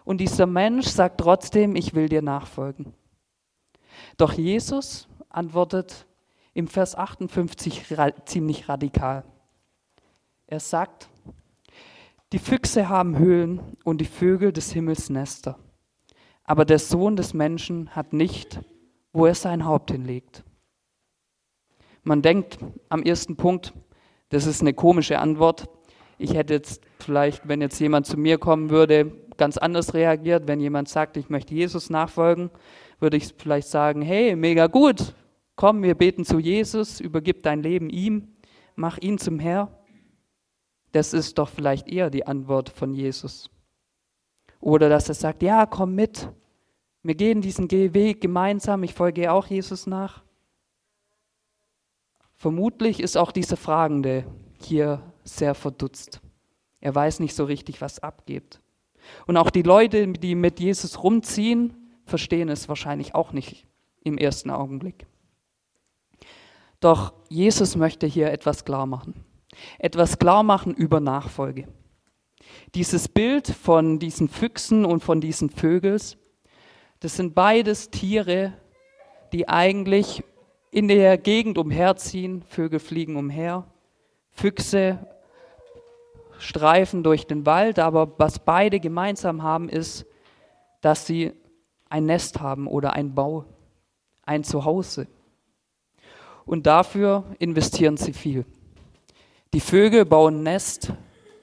Und 0.04 0.18
dieser 0.18 0.46
Mensch 0.46 0.86
sagt 0.86 1.20
trotzdem, 1.20 1.74
ich 1.76 1.94
will 1.94 2.08
dir 2.08 2.22
nachfolgen. 2.22 2.94
Doch 4.16 4.32
Jesus 4.32 5.08
antwortet 5.28 6.06
im 6.54 6.68
Vers 6.68 6.94
58 6.94 7.84
ziemlich 8.24 8.68
radikal. 8.68 9.24
Er 10.46 10.60
sagt, 10.60 11.08
die 12.32 12.38
Füchse 12.38 12.88
haben 12.88 13.18
Höhlen 13.18 13.76
und 13.84 14.00
die 14.00 14.06
Vögel 14.06 14.52
des 14.52 14.72
Himmels 14.72 15.10
Nester, 15.10 15.58
aber 16.44 16.64
der 16.64 16.78
Sohn 16.78 17.16
des 17.16 17.34
Menschen 17.34 17.94
hat 17.94 18.12
nicht, 18.12 18.60
wo 19.12 19.26
er 19.26 19.34
sein 19.34 19.64
Haupt 19.64 19.90
hinlegt. 19.90 20.44
Man 22.02 22.22
denkt 22.22 22.58
am 22.88 23.02
ersten 23.02 23.36
Punkt, 23.36 23.74
das 24.28 24.46
ist 24.46 24.60
eine 24.60 24.74
komische 24.74 25.18
Antwort. 25.18 25.68
Ich 26.18 26.34
hätte 26.34 26.54
jetzt 26.54 26.82
vielleicht, 26.98 27.46
wenn 27.46 27.60
jetzt 27.60 27.78
jemand 27.78 28.06
zu 28.06 28.16
mir 28.16 28.38
kommen 28.38 28.70
würde, 28.70 29.12
ganz 29.36 29.58
anders 29.58 29.94
reagiert. 29.94 30.48
Wenn 30.48 30.60
jemand 30.60 30.88
sagt, 30.88 31.16
ich 31.16 31.28
möchte 31.28 31.54
Jesus 31.54 31.90
nachfolgen, 31.90 32.50
würde 33.00 33.16
ich 33.16 33.34
vielleicht 33.36 33.68
sagen, 33.68 34.02
hey, 34.02 34.34
mega 34.36 34.66
gut, 34.66 35.14
komm, 35.56 35.82
wir 35.82 35.94
beten 35.94 36.24
zu 36.24 36.38
Jesus, 36.38 37.00
übergib 37.00 37.42
dein 37.42 37.62
Leben 37.62 37.90
ihm, 37.90 38.28
mach 38.74 38.98
ihn 38.98 39.18
zum 39.18 39.38
Herr. 39.38 39.84
Das 40.92 41.12
ist 41.12 41.38
doch 41.38 41.48
vielleicht 41.48 41.88
eher 41.88 42.08
die 42.08 42.26
Antwort 42.26 42.70
von 42.70 42.94
Jesus. 42.94 43.50
Oder 44.60 44.88
dass 44.88 45.08
er 45.08 45.14
sagt, 45.14 45.42
ja, 45.42 45.66
komm 45.66 45.94
mit, 45.94 46.30
wir 47.02 47.14
gehen 47.14 47.40
diesen 47.40 47.70
Weg 47.70 48.20
gemeinsam, 48.20 48.82
ich 48.82 48.94
folge 48.94 49.30
auch 49.30 49.46
Jesus 49.46 49.86
nach. 49.86 50.24
Vermutlich 52.34 53.00
ist 53.00 53.16
auch 53.16 53.32
dieser 53.32 53.56
Fragende 53.56 54.26
hier 54.60 55.02
sehr 55.28 55.54
verdutzt. 55.54 56.20
Er 56.80 56.94
weiß 56.94 57.20
nicht 57.20 57.34
so 57.34 57.44
richtig, 57.44 57.80
was 57.80 57.98
abgeht. 57.98 58.60
Und 59.26 59.36
auch 59.36 59.50
die 59.50 59.62
Leute, 59.62 60.08
die 60.08 60.34
mit 60.34 60.60
Jesus 60.60 61.02
rumziehen, 61.02 61.74
verstehen 62.04 62.48
es 62.48 62.68
wahrscheinlich 62.68 63.14
auch 63.14 63.32
nicht 63.32 63.66
im 64.02 64.18
ersten 64.18 64.50
Augenblick. 64.50 65.06
Doch 66.80 67.12
Jesus 67.28 67.76
möchte 67.76 68.06
hier 68.06 68.30
etwas 68.30 68.64
klar 68.64 68.86
machen. 68.86 69.24
Etwas 69.78 70.18
klar 70.18 70.42
machen 70.42 70.74
über 70.74 71.00
Nachfolge. 71.00 71.66
Dieses 72.74 73.08
Bild 73.08 73.48
von 73.48 73.98
diesen 73.98 74.28
Füchsen 74.28 74.84
und 74.84 75.02
von 75.02 75.20
diesen 75.20 75.50
Vögels, 75.50 76.16
das 77.00 77.16
sind 77.16 77.34
beides 77.34 77.90
Tiere, 77.90 78.52
die 79.32 79.48
eigentlich 79.48 80.22
in 80.70 80.88
der 80.88 81.16
Gegend 81.18 81.58
umherziehen, 81.58 82.42
Vögel 82.42 82.78
fliegen 82.78 83.16
umher, 83.16 83.66
Füchse 84.30 85.06
streifen 86.38 87.02
durch 87.02 87.26
den 87.26 87.46
Wald, 87.46 87.78
aber 87.78 88.18
was 88.18 88.38
beide 88.38 88.80
gemeinsam 88.80 89.42
haben, 89.42 89.68
ist, 89.68 90.06
dass 90.80 91.06
sie 91.06 91.32
ein 91.88 92.06
Nest 92.06 92.40
haben 92.40 92.66
oder 92.66 92.92
ein 92.92 93.14
Bau, 93.14 93.44
ein 94.22 94.44
Zuhause. 94.44 95.06
Und 96.44 96.66
dafür 96.66 97.24
investieren 97.38 97.96
sie 97.96 98.12
viel. 98.12 98.44
Die 99.52 99.60
Vögel 99.60 100.04
bauen 100.04 100.42
Nest, 100.42 100.92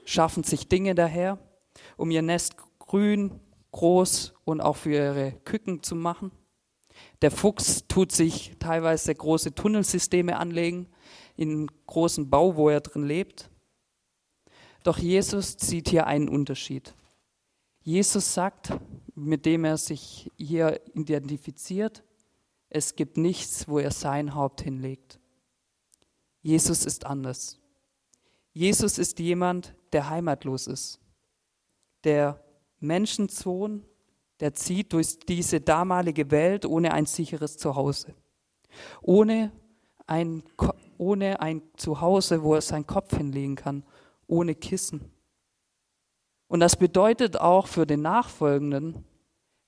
schaffen 0.06 0.44
sich 0.44 0.68
Dinge 0.68 0.96
daher, 0.96 1.40
um 1.98 2.12
ihr 2.12 2.22
Nest 2.22 2.56
grün, 2.80 3.40
groß 3.72 4.34
und 4.46 4.62
auch 4.62 4.76
für 4.76 4.92
ihre 4.92 5.32
Küken 5.44 5.82
zu 5.84 5.96
machen. 5.96 6.32
Der 7.22 7.32
Fuchs 7.32 7.88
tut 7.88 8.12
sich 8.12 8.54
teilweise 8.60 9.14
große 9.16 9.56
Tunnelsysteme 9.56 10.38
anlegen 10.38 10.88
in 11.36 11.50
einem 11.50 11.68
großen 11.88 12.30
Bau, 12.30 12.56
wo 12.56 12.70
er 12.70 12.82
drin 12.82 13.04
lebt. 13.04 13.50
Doch 14.84 14.98
Jesus 14.98 15.56
sieht 15.60 15.90
hier 15.90 16.08
einen 16.08 16.30
Unterschied. 16.30 16.94
Jesus 17.82 18.34
sagt, 18.34 18.74
mit 19.16 19.46
dem 19.46 19.66
er 19.66 19.78
sich 19.78 20.32
hier 20.38 20.82
identifiziert, 20.94 22.04
es 22.70 22.96
gibt 22.96 23.18
nichts, 23.18 23.68
wo 23.68 23.80
er 23.80 23.92
sein 23.92 24.36
Haupt 24.36 24.62
hinlegt. 24.62 25.20
Jesus 26.42 26.86
ist 26.86 27.06
anders. 27.06 27.60
Jesus 28.54 28.98
ist 28.98 29.20
jemand, 29.20 29.76
der 29.94 30.10
heimatlos 30.10 30.68
ist, 30.68 31.00
der 32.04 32.44
Menschensohn 32.80 33.86
der 34.44 34.54
zieht 34.54 34.92
durch 34.92 35.20
diese 35.20 35.62
damalige 35.62 36.30
Welt 36.30 36.66
ohne 36.66 36.94
ein 36.94 37.06
sicheres 37.06 37.56
Zuhause. 37.56 38.14
Ohne 39.02 39.54
ein, 40.06 40.44
ohne 40.98 41.40
ein 41.40 41.62
Zuhause, 41.78 42.44
wo 42.44 42.56
er 42.56 42.60
seinen 42.62 42.86
Kopf 42.86 43.16
hinlegen 43.16 43.56
kann, 43.56 43.86
ohne 44.28 44.56
Kissen. 44.56 45.12
Und 46.48 46.60
das 46.60 46.76
bedeutet 46.76 47.40
auch 47.40 47.68
für 47.68 47.86
den 47.86 48.02
Nachfolgenden, 48.02 49.04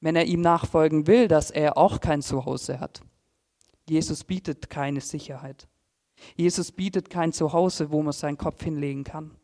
wenn 0.01 0.15
er 0.15 0.25
ihm 0.25 0.41
nachfolgen 0.41 1.07
will, 1.07 1.27
dass 1.27 1.49
er 1.51 1.77
auch 1.77 1.99
kein 1.99 2.21
Zuhause 2.21 2.79
hat. 2.79 3.01
Jesus 3.89 4.23
bietet 4.23 4.69
keine 4.69 5.01
Sicherheit. 5.01 5.67
Jesus 6.35 6.71
bietet 6.71 7.09
kein 7.09 7.33
Zuhause, 7.33 7.91
wo 7.91 8.01
man 8.01 8.13
seinen 8.13 8.37
Kopf 8.37 8.63
hinlegen 8.63 9.03
kann. 9.03 9.35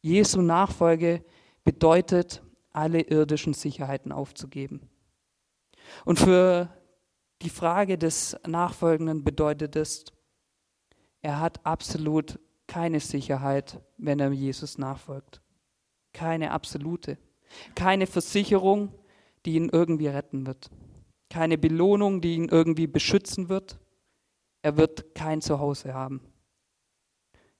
Jesu 0.00 0.42
Nachfolge 0.42 1.24
bedeutet, 1.64 2.42
alle 2.72 3.00
irdischen 3.02 3.54
Sicherheiten 3.54 4.12
aufzugeben. 4.12 4.88
Und 6.04 6.18
für 6.18 6.68
die 7.42 7.50
Frage 7.50 7.98
des 7.98 8.36
Nachfolgenden 8.46 9.24
bedeutet 9.24 9.76
es, 9.76 10.06
er 11.20 11.40
hat 11.40 11.64
absolut 11.64 12.38
keine 12.72 13.00
Sicherheit, 13.00 13.82
wenn 13.98 14.18
er 14.18 14.32
Jesus 14.32 14.78
nachfolgt. 14.78 15.42
Keine 16.14 16.52
absolute. 16.52 17.18
Keine 17.74 18.06
Versicherung, 18.06 18.94
die 19.44 19.56
ihn 19.56 19.68
irgendwie 19.68 20.06
retten 20.06 20.46
wird. 20.46 20.70
Keine 21.28 21.58
Belohnung, 21.58 22.22
die 22.22 22.34
ihn 22.34 22.48
irgendwie 22.48 22.86
beschützen 22.86 23.50
wird. 23.50 23.78
Er 24.62 24.78
wird 24.78 25.14
kein 25.14 25.42
Zuhause 25.42 25.92
haben. 25.92 26.22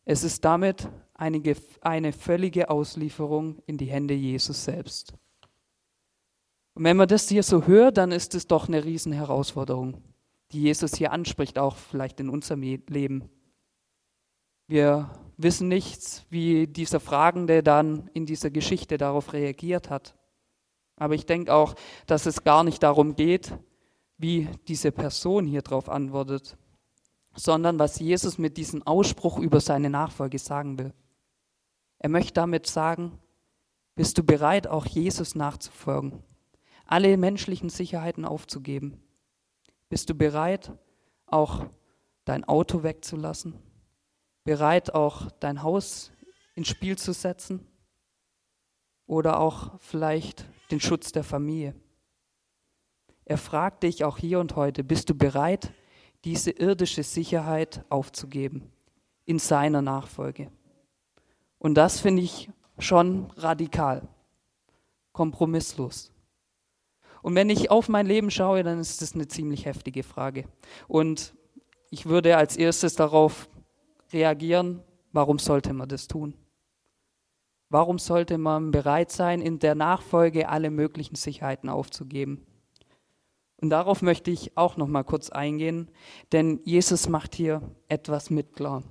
Es 0.07 0.25
ist 0.25 0.47
damit 0.47 0.89
eine, 1.13 1.43
eine 1.83 2.15
völlige 2.15 2.71
Auslieferung 2.71 3.59
in 3.67 3.77
die 3.77 3.91
Hände 3.91 4.15
Jesus 4.15 4.65
selbst. 4.65 5.13
Und 6.73 6.85
wenn 6.85 6.97
man 6.97 7.09
das 7.09 7.29
hier 7.29 7.43
so 7.43 7.67
hört, 7.67 7.99
dann 7.99 8.13
ist 8.13 8.35
es 8.35 8.47
doch 8.47 8.67
eine 8.67 8.83
Riesenherausforderung, 8.83 10.03
die 10.53 10.63
Jesus 10.63 10.95
hier 10.95 11.13
anspricht, 11.13 11.59
auch 11.59 11.77
vielleicht 11.77 12.19
in 12.19 12.31
unserem 12.31 12.63
Leben. 12.63 13.29
Wir 14.67 15.11
wissen 15.37 15.69
nichts, 15.69 16.25
wie 16.31 16.67
dieser 16.67 17.01
Fragende 17.01 17.63
dann 17.63 18.09
in 18.15 18.27
dieser 18.27 18.51
Geschichte 18.51 18.97
darauf 18.97 19.33
reagiert 19.33 19.91
hat. 19.91 20.15
Aber 20.97 21.15
ich 21.15 21.27
denke 21.27 21.53
auch, 21.53 21.75
dass 22.07 22.27
es 22.27 22.45
gar 22.45 22.65
nicht 22.65 22.83
darum 22.83 23.17
geht, 23.17 23.53
wie 24.19 24.49
diese 24.69 24.93
Person 24.93 25.47
hier 25.47 25.63
darauf 25.63 25.89
antwortet, 25.89 26.57
sondern 27.35 27.79
was 27.79 27.99
Jesus 27.99 28.39
mit 28.39 28.57
diesem 28.57 28.83
Ausspruch 28.87 29.39
über 29.39 29.61
seine 29.61 29.91
Nachfolge 29.91 30.39
sagen 30.39 30.79
will. 30.79 30.93
Er 31.99 32.09
möchte 32.09 32.35
damit 32.35 32.67
sagen, 32.67 33.19
bist 33.95 34.17
du 34.19 34.23
bereit, 34.23 34.67
auch 34.67 34.87
Jesus 34.87 35.35
nachzufolgen, 35.35 36.23
alle 36.87 37.17
menschlichen 37.17 37.69
Sicherheiten 37.69 38.25
aufzugeben? 38.25 39.03
Bist 39.89 40.09
du 40.09 40.15
bereit, 40.15 40.73
auch 41.27 41.67
dein 42.25 42.45
Auto 42.45 42.83
wegzulassen? 42.83 43.55
Bereit, 44.45 44.95
auch 44.95 45.31
dein 45.41 45.63
Haus 45.63 46.13
ins 46.55 46.69
Spiel 46.69 46.99
zu 46.99 47.13
setzen? 47.13 47.67
Oder 49.07 49.41
auch 49.41 49.79
vielleicht 49.81 50.47
den 50.71 50.81
Schutz 50.81 51.13
der 51.13 51.25
Familie? 51.25 51.75
Er 53.25 53.39
fragt 53.39 53.83
dich 53.83 54.05
auch 54.05 54.19
hier 54.19 54.41
und 54.41 54.57
heute, 54.57 54.85
bist 54.85 55.11
du 55.11 55.15
bereit, 55.15 55.73
diese 56.25 56.51
irdische 56.51 57.03
Sicherheit 57.03 57.85
aufzugeben 57.89 58.73
in 59.25 59.39
seiner 59.39 59.83
Nachfolge? 59.83 60.51
Und 61.59 61.75
das 61.75 62.01
finde 62.01 62.23
ich 62.23 62.51
schon 62.79 63.31
radikal, 63.37 64.09
kompromisslos. 65.13 66.13
Und 67.23 67.37
wenn 67.37 67.51
ich 67.51 67.71
auf 67.71 67.89
mein 67.89 68.07
Leben 68.07 68.31
schaue, 68.31 68.65
dann 68.65 68.81
ist 68.81 69.01
das 69.01 69.15
eine 69.15 69.29
ziemlich 69.29 69.65
heftige 69.65 70.03
Frage. 70.03 70.49
Und 70.89 71.35
ich 71.91 72.07
würde 72.07 72.37
als 72.37 72.57
erstes 72.57 72.97
darauf 72.97 73.49
reagieren, 74.13 74.83
warum 75.13 75.39
sollte 75.39 75.73
man 75.73 75.89
das 75.89 76.09
tun? 76.09 76.35
Warum 77.69 77.99
sollte 77.99 78.37
man 78.37 78.71
bereit 78.71 79.11
sein, 79.11 79.41
in 79.41 79.59
der 79.59 79.75
Nachfolge 79.75 80.49
alle 80.49 80.71
möglichen 80.71 81.15
Sicherheiten 81.15 81.69
aufzugeben? 81.71 82.47
Und 83.57 83.71
darauf 83.71 84.03
möchte 84.03 84.31
ich 84.31 84.57
auch 84.59 84.77
noch 84.77 84.89
mal 84.89 85.05
kurz 85.05 85.31
eingehen, 85.31 85.91
denn 86.33 86.61
Jesus 86.65 87.09
macht 87.09 87.35
hier 87.35 87.63
etwas 87.89 88.29
mit 88.29 88.55
klar. 88.55 88.83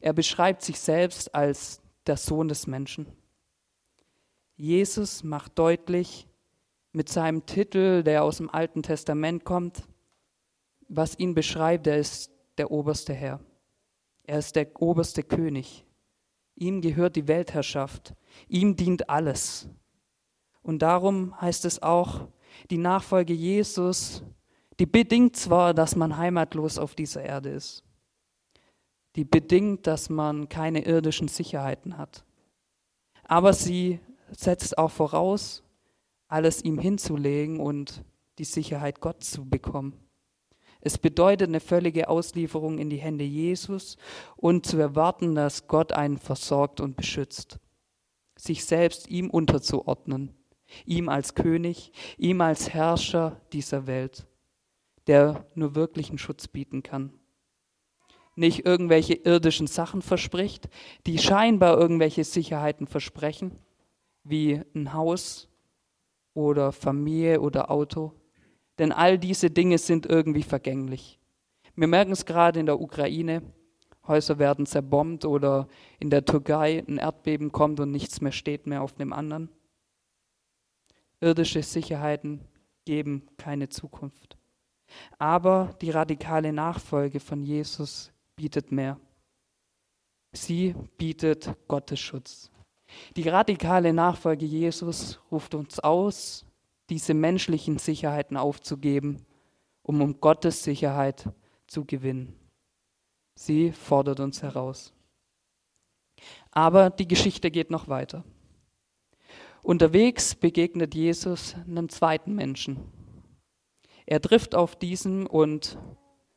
Er 0.00 0.12
beschreibt 0.12 0.62
sich 0.62 0.78
selbst 0.78 1.34
als 1.34 1.82
der 2.06 2.16
Sohn 2.16 2.48
des 2.48 2.66
Menschen. 2.66 3.06
Jesus 4.56 5.24
macht 5.24 5.58
deutlich 5.58 6.28
mit 6.92 7.08
seinem 7.08 7.46
Titel, 7.46 8.02
der 8.02 8.22
aus 8.22 8.36
dem 8.36 8.48
Alten 8.48 8.82
Testament 8.82 9.44
kommt, 9.44 9.82
was 10.88 11.18
ihn 11.18 11.34
beschreibt, 11.34 11.86
er 11.86 11.98
ist 11.98 12.30
der 12.58 12.70
oberste 12.70 13.14
Herr. 13.14 13.40
Er 14.24 14.38
ist 14.38 14.56
der 14.56 14.80
oberste 14.80 15.22
König. 15.22 15.84
Ihm 16.54 16.80
gehört 16.80 17.16
die 17.16 17.28
Weltherrschaft. 17.28 18.14
Ihm 18.48 18.76
dient 18.76 19.08
alles. 19.08 19.68
Und 20.62 20.80
darum 20.80 21.40
heißt 21.40 21.64
es 21.64 21.82
auch, 21.82 22.28
die 22.70 22.78
Nachfolge 22.78 23.32
Jesus, 23.32 24.22
die 24.78 24.86
bedingt 24.86 25.36
zwar, 25.36 25.74
dass 25.74 25.96
man 25.96 26.16
heimatlos 26.16 26.78
auf 26.78 26.94
dieser 26.94 27.22
Erde 27.22 27.50
ist. 27.50 27.84
Die 29.16 29.24
bedingt, 29.24 29.86
dass 29.86 30.08
man 30.08 30.48
keine 30.48 30.84
irdischen 30.84 31.28
Sicherheiten 31.28 31.98
hat. 31.98 32.24
Aber 33.24 33.52
sie 33.52 34.00
setzt 34.30 34.78
auch 34.78 34.90
voraus, 34.90 35.62
alles 36.28 36.64
ihm 36.64 36.78
hinzulegen 36.78 37.60
und 37.60 38.04
die 38.38 38.44
Sicherheit 38.44 39.00
Gott 39.00 39.22
zu 39.22 39.44
bekommen. 39.44 39.94
Es 40.84 40.98
bedeutet 40.98 41.48
eine 41.48 41.60
völlige 41.60 42.08
Auslieferung 42.08 42.78
in 42.78 42.90
die 42.90 42.96
Hände 42.96 43.24
Jesus 43.24 43.96
und 44.36 44.66
zu 44.66 44.78
erwarten, 44.78 45.36
dass 45.36 45.68
Gott 45.68 45.92
einen 45.92 46.18
versorgt 46.18 46.80
und 46.80 46.96
beschützt. 46.96 47.60
Sich 48.36 48.64
selbst 48.64 49.08
ihm 49.08 49.30
unterzuordnen, 49.30 50.34
ihm 50.84 51.08
als 51.08 51.36
König, 51.36 51.92
ihm 52.18 52.40
als 52.40 52.70
Herrscher 52.70 53.40
dieser 53.52 53.86
Welt, 53.86 54.26
der 55.06 55.46
nur 55.54 55.76
wirklichen 55.76 56.18
Schutz 56.18 56.48
bieten 56.48 56.82
kann. 56.82 57.12
Nicht 58.34 58.66
irgendwelche 58.66 59.14
irdischen 59.14 59.68
Sachen 59.68 60.02
verspricht, 60.02 60.68
die 61.06 61.18
scheinbar 61.18 61.78
irgendwelche 61.78 62.24
Sicherheiten 62.24 62.88
versprechen, 62.88 63.56
wie 64.24 64.62
ein 64.74 64.92
Haus 64.94 65.48
oder 66.34 66.72
Familie 66.72 67.40
oder 67.40 67.70
Auto, 67.70 68.14
denn 68.78 68.92
all 68.92 69.18
diese 69.18 69.50
Dinge 69.50 69.78
sind 69.78 70.06
irgendwie 70.06 70.42
vergänglich. 70.42 71.18
Wir 71.74 71.88
merken 71.88 72.12
es 72.12 72.26
gerade 72.26 72.60
in 72.60 72.66
der 72.66 72.80
Ukraine, 72.80 73.42
Häuser 74.06 74.38
werden 74.38 74.66
zerbombt 74.66 75.24
oder 75.24 75.68
in 76.00 76.10
der 76.10 76.24
Türkei 76.24 76.84
ein 76.86 76.98
Erdbeben 76.98 77.52
kommt 77.52 77.78
und 77.78 77.92
nichts 77.92 78.20
mehr 78.20 78.32
steht 78.32 78.66
mehr 78.66 78.82
auf 78.82 78.94
dem 78.94 79.12
anderen. 79.12 79.48
Irdische 81.20 81.62
Sicherheiten 81.62 82.40
geben 82.84 83.28
keine 83.36 83.68
Zukunft. 83.68 84.36
Aber 85.18 85.74
die 85.80 85.90
radikale 85.90 86.52
Nachfolge 86.52 87.20
von 87.20 87.42
Jesus 87.42 88.12
bietet 88.34 88.72
mehr. 88.72 88.98
Sie 90.32 90.74
bietet 90.98 91.54
Gottes 91.68 92.00
Schutz. 92.00 92.50
Die 93.16 93.28
radikale 93.28 93.92
Nachfolge 93.92 94.44
Jesus 94.44 95.20
ruft 95.30 95.54
uns 95.54 95.78
aus, 95.78 96.44
diese 96.92 97.14
menschlichen 97.14 97.78
Sicherheiten 97.78 98.36
aufzugeben, 98.36 99.24
um 99.82 100.02
um 100.02 100.20
Gottes 100.20 100.62
Sicherheit 100.62 101.30
zu 101.66 101.86
gewinnen. 101.86 102.38
Sie 103.34 103.72
fordert 103.72 104.20
uns 104.20 104.42
heraus. 104.42 104.92
Aber 106.50 106.90
die 106.90 107.08
Geschichte 107.08 107.50
geht 107.50 107.70
noch 107.70 107.88
weiter. 107.88 108.24
Unterwegs 109.62 110.34
begegnet 110.34 110.94
Jesus 110.94 111.56
einem 111.66 111.88
zweiten 111.88 112.34
Menschen. 112.34 112.76
Er 114.04 114.20
trifft 114.20 114.54
auf 114.54 114.76
diesen 114.76 115.26
und 115.26 115.78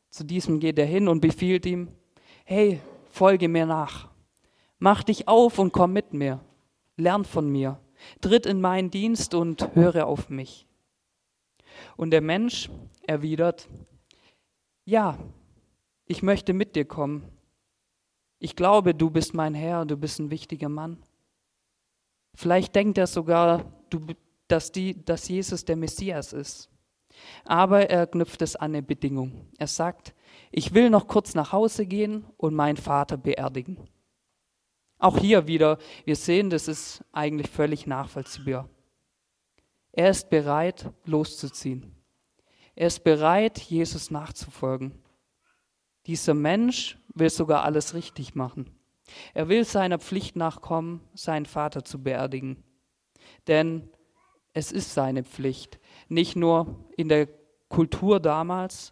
zu 0.09 0.23
diesem 0.23 0.61
geht 0.61 0.79
er 0.79 0.85
hin 0.85 1.09
und 1.09 1.19
befiehlt 1.19 1.65
ihm, 1.65 1.89
hey, 2.45 2.79
folge 3.09 3.49
mir 3.49 3.65
nach. 3.65 4.09
Mach 4.79 5.03
dich 5.03 5.27
auf 5.27 5.59
und 5.59 5.73
komm 5.73 5.91
mit 5.91 6.13
mir. 6.13 6.39
Lern 6.95 7.25
von 7.25 7.49
mir 7.49 7.77
tritt 8.21 8.45
in 8.45 8.61
meinen 8.61 8.91
Dienst 8.91 9.33
und 9.33 9.75
höre 9.75 10.07
auf 10.07 10.29
mich. 10.29 10.67
Und 11.97 12.11
der 12.11 12.21
Mensch 12.21 12.69
erwidert, 13.07 13.67
ja, 14.85 15.17
ich 16.05 16.21
möchte 16.21 16.53
mit 16.53 16.75
dir 16.75 16.85
kommen. 16.85 17.27
Ich 18.39 18.55
glaube, 18.55 18.93
du 18.93 19.09
bist 19.09 19.33
mein 19.33 19.53
Herr, 19.53 19.85
du 19.85 19.97
bist 19.97 20.19
ein 20.19 20.29
wichtiger 20.29 20.69
Mann. 20.69 21.01
Vielleicht 22.35 22.75
denkt 22.75 22.97
er 22.97 23.07
sogar, 23.07 23.65
dass, 24.47 24.71
die, 24.71 25.03
dass 25.03 25.27
Jesus 25.27 25.65
der 25.65 25.77
Messias 25.77 26.33
ist. 26.33 26.69
Aber 27.45 27.89
er 27.89 28.07
knüpft 28.07 28.41
es 28.41 28.55
an 28.55 28.71
eine 28.71 28.83
Bedingung. 28.83 29.47
Er 29.57 29.67
sagt, 29.67 30.13
ich 30.51 30.73
will 30.73 30.89
noch 30.89 31.07
kurz 31.07 31.33
nach 31.33 31.53
Hause 31.53 31.85
gehen 31.85 32.25
und 32.37 32.53
meinen 32.53 32.77
Vater 32.77 33.17
beerdigen. 33.17 33.77
Auch 35.05 35.19
hier 35.19 35.45
wieder, 35.45 35.77
wir 36.03 36.15
sehen, 36.15 36.49
das 36.49 36.67
ist 36.67 37.03
eigentlich 37.11 37.47
völlig 37.47 37.85
nachvollziehbar. 37.85 38.67
Er 39.91 40.09
ist 40.09 40.31
bereit, 40.31 40.89
loszuziehen. 41.05 41.95
Er 42.73 42.87
ist 42.87 43.03
bereit, 43.03 43.59
Jesus 43.59 44.09
nachzufolgen. 44.09 44.93
Dieser 46.07 46.33
Mensch 46.33 46.97
will 47.13 47.29
sogar 47.29 47.63
alles 47.63 47.93
richtig 47.93 48.33
machen. 48.33 48.71
Er 49.35 49.47
will 49.47 49.63
seiner 49.63 49.99
Pflicht 49.99 50.35
nachkommen, 50.35 51.01
seinen 51.13 51.45
Vater 51.45 51.85
zu 51.85 52.01
beerdigen. 52.01 52.63
Denn 53.45 53.87
es 54.53 54.71
ist 54.71 54.95
seine 54.95 55.23
Pflicht, 55.23 55.79
nicht 56.07 56.35
nur 56.35 56.83
in 56.97 57.09
der 57.09 57.27
Kultur 57.69 58.19
damals, 58.19 58.91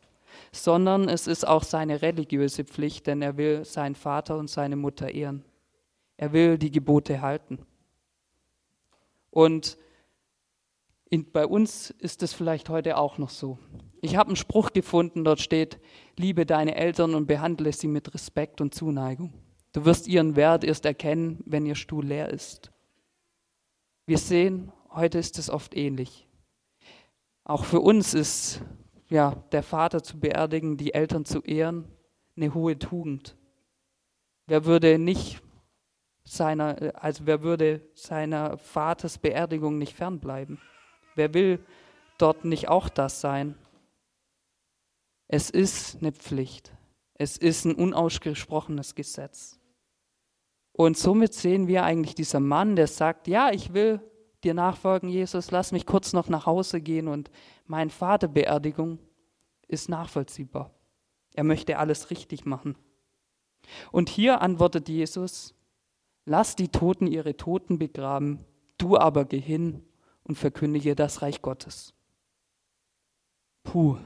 sondern 0.51 1.09
es 1.09 1.25
ist 1.25 1.47
auch 1.47 1.63
seine 1.63 2.03
religiöse 2.03 2.65
Pflicht, 2.65 3.07
denn 3.07 3.23
er 3.23 3.35
will 3.35 3.65
seinen 3.65 3.95
Vater 3.95 4.37
und 4.37 4.47
seine 4.47 4.75
Mutter 4.75 5.09
ehren. 5.09 5.43
Er 6.17 6.33
will 6.33 6.57
die 6.57 6.71
Gebote 6.71 7.21
halten. 7.21 7.59
Und 9.29 9.77
in, 11.09 11.31
bei 11.31 11.45
uns 11.45 11.91
ist 11.91 12.23
es 12.23 12.33
vielleicht 12.33 12.69
heute 12.69 12.97
auch 12.97 13.17
noch 13.17 13.29
so. 13.29 13.59
Ich 14.01 14.15
habe 14.15 14.29
einen 14.29 14.35
Spruch 14.35 14.73
gefunden, 14.73 15.23
dort 15.23 15.41
steht, 15.41 15.79
liebe 16.17 16.45
deine 16.45 16.75
Eltern 16.75 17.15
und 17.15 17.27
behandle 17.27 17.71
sie 17.71 17.87
mit 17.87 18.13
Respekt 18.13 18.61
und 18.61 18.73
Zuneigung. 18.73 19.33
Du 19.73 19.85
wirst 19.85 20.07
ihren 20.07 20.35
Wert 20.35 20.63
erst 20.63 20.85
erkennen, 20.85 21.43
wenn 21.45 21.65
ihr 21.65 21.75
Stuhl 21.75 22.05
leer 22.05 22.29
ist. 22.29 22.71
Wir 24.05 24.17
sehen, 24.17 24.71
heute 24.89 25.17
ist 25.19 25.39
es 25.39 25.49
oft 25.49 25.75
ähnlich. 25.75 26.27
Auch 27.43 27.63
für 27.63 27.79
uns 27.79 28.13
ist 28.13 28.61
ja, 29.13 29.35
der 29.51 29.61
Vater 29.61 30.01
zu 30.01 30.19
beerdigen, 30.19 30.75
die 30.75 30.95
Eltern 30.95 31.23
zu 31.23 31.43
ehren, 31.43 31.85
eine 32.35 32.55
hohe 32.55 32.79
Tugend. 32.79 33.37
Wer 34.47 34.65
würde 34.65 34.97
nicht 34.97 35.42
seiner, 36.33 36.93
also 36.95 37.25
wer 37.25 37.43
würde 37.43 37.81
seiner 37.93 38.57
Vaters 38.57 39.17
Beerdigung 39.17 39.77
nicht 39.77 39.95
fernbleiben? 39.95 40.59
Wer 41.15 41.33
will 41.33 41.59
dort 42.17 42.45
nicht 42.45 42.67
auch 42.67 42.89
das 42.89 43.21
sein? 43.21 43.55
Es 45.27 45.49
ist 45.49 45.97
eine 45.99 46.11
Pflicht. 46.11 46.71
Es 47.13 47.37
ist 47.37 47.65
ein 47.65 47.75
unausgesprochenes 47.75 48.95
Gesetz. 48.95 49.59
Und 50.71 50.97
somit 50.97 51.33
sehen 51.33 51.67
wir 51.67 51.83
eigentlich 51.83 52.15
dieser 52.15 52.39
Mann, 52.39 52.75
der 52.75 52.87
sagt, 52.87 53.27
ja, 53.27 53.51
ich 53.51 53.73
will 53.73 54.01
dir 54.43 54.53
nachfolgen, 54.53 55.09
Jesus, 55.09 55.51
lass 55.51 55.71
mich 55.71 55.85
kurz 55.85 56.13
noch 56.13 56.27
nach 56.27 56.45
Hause 56.47 56.81
gehen 56.81 57.07
und 57.07 57.31
mein 57.65 57.89
Vaterbeerdigung 57.89 58.99
ist 59.67 59.87
nachvollziehbar. 59.87 60.73
Er 61.33 61.43
möchte 61.43 61.77
alles 61.77 62.09
richtig 62.09 62.45
machen. 62.45 62.75
Und 63.91 64.09
hier 64.09 64.41
antwortet 64.41 64.89
Jesus, 64.89 65.55
Lass 66.25 66.55
die 66.55 66.69
Toten 66.69 67.07
ihre 67.07 67.35
Toten 67.35 67.79
begraben, 67.79 68.45
du 68.77 68.97
aber 68.97 69.25
geh 69.25 69.39
hin 69.39 69.83
und 70.23 70.37
verkündige 70.37 70.95
das 70.95 71.21
Reich 71.21 71.41
Gottes. 71.41 71.93
Puh, 73.63 73.97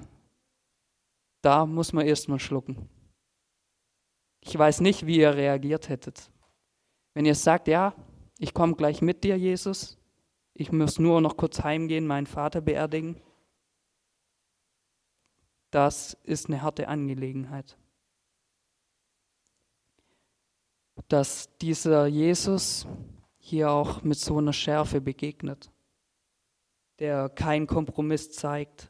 da 1.41 1.65
muss 1.65 1.93
man 1.93 2.06
erstmal 2.06 2.39
schlucken. 2.39 2.89
Ich 4.41 4.58
weiß 4.58 4.82
nicht, 4.82 5.06
wie 5.06 5.17
ihr 5.17 5.36
reagiert 5.36 5.89
hättet. 5.89 6.32
Wenn 7.13 7.25
ihr 7.25 7.36
sagt, 7.36 7.67
ja, 7.67 7.93
ich 8.39 8.53
komme 8.53 8.75
gleich 8.75 9.01
mit 9.01 9.23
dir, 9.23 9.38
Jesus, 9.38 9.97
ich 10.53 10.71
muss 10.71 10.99
nur 10.99 11.21
noch 11.21 11.38
kurz 11.38 11.63
heimgehen, 11.63 12.08
meinen 12.08 12.27
Vater 12.27 12.62
beerdigen, 12.62 13.21
das 15.71 16.13
ist 16.23 16.47
eine 16.47 16.62
harte 16.62 16.88
Angelegenheit. 16.88 17.77
Dass 21.08 21.56
dieser 21.60 22.08
Jesus 22.08 22.86
hier 23.39 23.72
auch 23.72 24.04
mit 24.04 24.20
so 24.20 24.38
einer 24.38 24.54
Schärfe 24.54 25.00
begegnet, 25.00 25.72
der 27.00 27.30
keinen 27.30 27.67
Kompromiss 27.67 28.32
zeigt. 28.32 28.89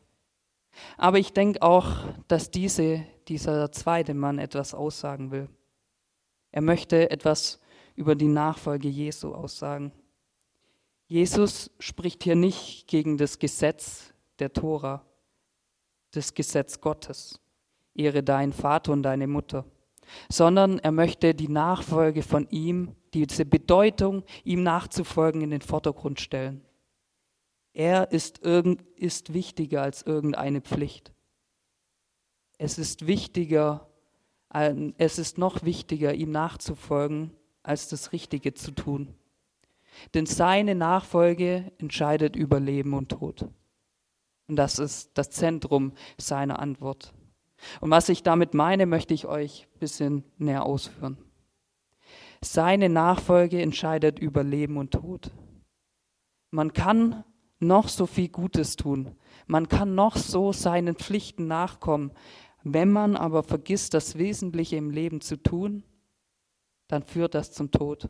Aber 0.97 1.19
ich 1.19 1.33
denke 1.33 1.61
auch, 1.61 2.05
dass 2.27 2.49
diese, 2.49 3.05
dieser 3.27 3.71
zweite 3.71 4.13
Mann 4.13 4.39
etwas 4.39 4.73
aussagen 4.73 5.31
will. 5.31 5.49
Er 6.51 6.61
möchte 6.61 7.09
etwas 7.11 7.59
über 7.95 8.15
die 8.15 8.27
Nachfolge 8.27 8.87
Jesu 8.87 9.33
aussagen. 9.33 9.91
Jesus 11.07 11.71
spricht 11.79 12.23
hier 12.23 12.35
nicht 12.35 12.87
gegen 12.87 13.17
das 13.17 13.39
Gesetz 13.39 14.13
der 14.39 14.53
Tora, 14.53 15.05
das 16.11 16.33
Gesetz 16.33 16.81
Gottes. 16.81 17.39
Ehre 17.93 18.23
deinen 18.23 18.53
Vater 18.53 18.91
und 18.91 19.03
deine 19.03 19.27
Mutter 19.27 19.65
sondern 20.29 20.79
er 20.79 20.91
möchte 20.91 21.33
die 21.33 21.49
Nachfolge 21.49 22.23
von 22.23 22.47
ihm, 22.49 22.95
diese 23.13 23.45
Bedeutung, 23.45 24.23
ihm 24.43 24.63
nachzufolgen, 24.63 25.41
in 25.41 25.51
den 25.51 25.61
Vordergrund 25.61 26.19
stellen. 26.19 26.61
Er 27.73 28.11
ist, 28.11 28.43
irgend, 28.43 28.81
ist 28.95 29.33
wichtiger 29.33 29.83
als 29.83 30.01
irgendeine 30.01 30.61
Pflicht. 30.61 31.13
Es 32.57 32.77
ist 32.79 33.05
wichtiger, 33.05 33.87
Es 34.97 35.19
ist 35.19 35.37
noch 35.37 35.63
wichtiger, 35.63 36.13
ihm 36.13 36.31
nachzufolgen, 36.31 37.31
als 37.61 37.89
das 37.89 38.13
Richtige 38.13 38.53
zu 38.53 38.71
tun. 38.71 39.13
Denn 40.13 40.25
seine 40.25 40.73
Nachfolge 40.73 41.71
entscheidet 41.77 42.35
über 42.35 42.59
Leben 42.59 42.93
und 42.93 43.09
Tod. 43.09 43.47
Und 44.47 44.55
das 44.55 44.79
ist 44.79 45.11
das 45.15 45.29
Zentrum 45.29 45.93
seiner 46.17 46.59
Antwort. 46.59 47.13
Und 47.81 47.91
was 47.91 48.09
ich 48.09 48.23
damit 48.23 48.53
meine, 48.53 48.85
möchte 48.85 49.13
ich 49.13 49.25
euch 49.25 49.67
ein 49.73 49.79
bisschen 49.79 50.23
näher 50.37 50.65
ausführen. 50.65 51.17
Seine 52.41 52.89
Nachfolge 52.89 53.61
entscheidet 53.61 54.19
über 54.19 54.43
Leben 54.43 54.77
und 54.77 54.91
Tod. 54.91 55.31
Man 56.51 56.73
kann 56.73 57.23
noch 57.59 57.89
so 57.89 58.05
viel 58.05 58.29
Gutes 58.29 58.75
tun. 58.75 59.15
Man 59.47 59.67
kann 59.67 59.95
noch 59.95 60.15
so 60.15 60.53
seinen 60.53 60.95
Pflichten 60.95 61.47
nachkommen. 61.47 62.11
Wenn 62.63 62.91
man 62.91 63.15
aber 63.15 63.43
vergisst, 63.43 63.93
das 63.93 64.17
Wesentliche 64.17 64.75
im 64.75 64.91
Leben 64.91 65.21
zu 65.21 65.41
tun, 65.41 65.83
dann 66.87 67.03
führt 67.03 67.33
das 67.33 67.51
zum 67.51 67.71
Tod. 67.71 68.09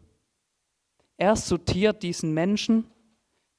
Er 1.18 1.36
sortiert 1.36 2.04
diesen 2.04 2.34
Menschen, 2.34 2.86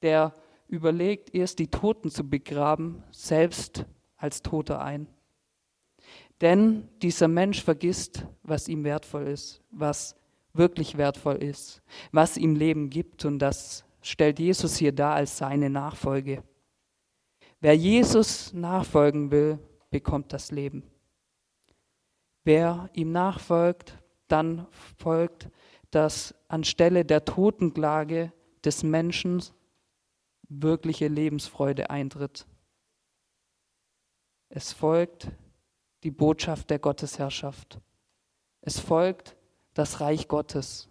der 0.02 0.34
überlegt, 0.68 1.34
erst 1.34 1.58
die 1.58 1.68
Toten 1.68 2.10
zu 2.10 2.28
begraben, 2.28 3.02
selbst 3.10 3.84
als 4.16 4.42
Toter 4.42 4.80
ein. 4.80 5.08
Denn 6.40 6.88
dieser 7.02 7.28
Mensch 7.28 7.62
vergisst, 7.62 8.26
was 8.42 8.68
ihm 8.68 8.84
wertvoll 8.84 9.26
ist, 9.26 9.60
was 9.70 10.16
wirklich 10.52 10.96
wertvoll 10.96 11.36
ist, 11.36 11.82
was 12.12 12.36
ihm 12.36 12.54
Leben 12.54 12.90
gibt 12.90 13.24
und 13.24 13.38
das 13.38 13.84
stellt 14.00 14.38
Jesus 14.38 14.76
hier 14.76 14.92
dar 14.92 15.14
als 15.14 15.38
seine 15.38 15.68
Nachfolge. 15.70 16.42
Wer 17.60 17.76
Jesus 17.76 18.52
nachfolgen 18.52 19.30
will, 19.30 19.58
bekommt 19.90 20.32
das 20.32 20.50
Leben. 20.52 20.84
Wer 22.44 22.88
ihm 22.92 23.10
nachfolgt, 23.10 23.98
dann 24.28 24.66
folgt, 24.98 25.50
dass 25.90 26.34
anstelle 26.48 27.04
der 27.04 27.24
Totenklage 27.24 28.32
des 28.64 28.82
Menschen 28.82 29.42
wirkliche 30.48 31.08
Lebensfreude 31.08 31.90
eintritt. 31.90 32.46
Es 34.48 34.72
folgt 34.72 35.28
die 36.02 36.10
Botschaft 36.10 36.70
der 36.70 36.78
Gottesherrschaft. 36.78 37.80
Es 38.60 38.78
folgt 38.78 39.36
das 39.74 40.00
Reich 40.00 40.28
Gottes. 40.28 40.88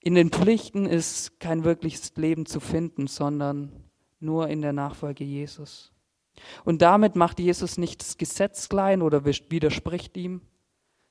In 0.00 0.14
den 0.14 0.30
Pflichten 0.30 0.86
ist 0.86 1.38
kein 1.38 1.64
wirkliches 1.64 2.16
Leben 2.16 2.46
zu 2.46 2.58
finden, 2.58 3.06
sondern 3.06 3.72
nur 4.18 4.48
in 4.48 4.62
der 4.62 4.72
Nachfolge 4.72 5.24
Jesus. 5.24 5.92
Und 6.64 6.82
damit 6.82 7.14
macht 7.14 7.38
Jesus 7.38 7.78
nicht 7.78 8.00
das 8.00 8.16
Gesetz 8.16 8.68
klein 8.68 9.02
oder 9.02 9.24
widerspricht 9.24 10.16
ihm, 10.16 10.40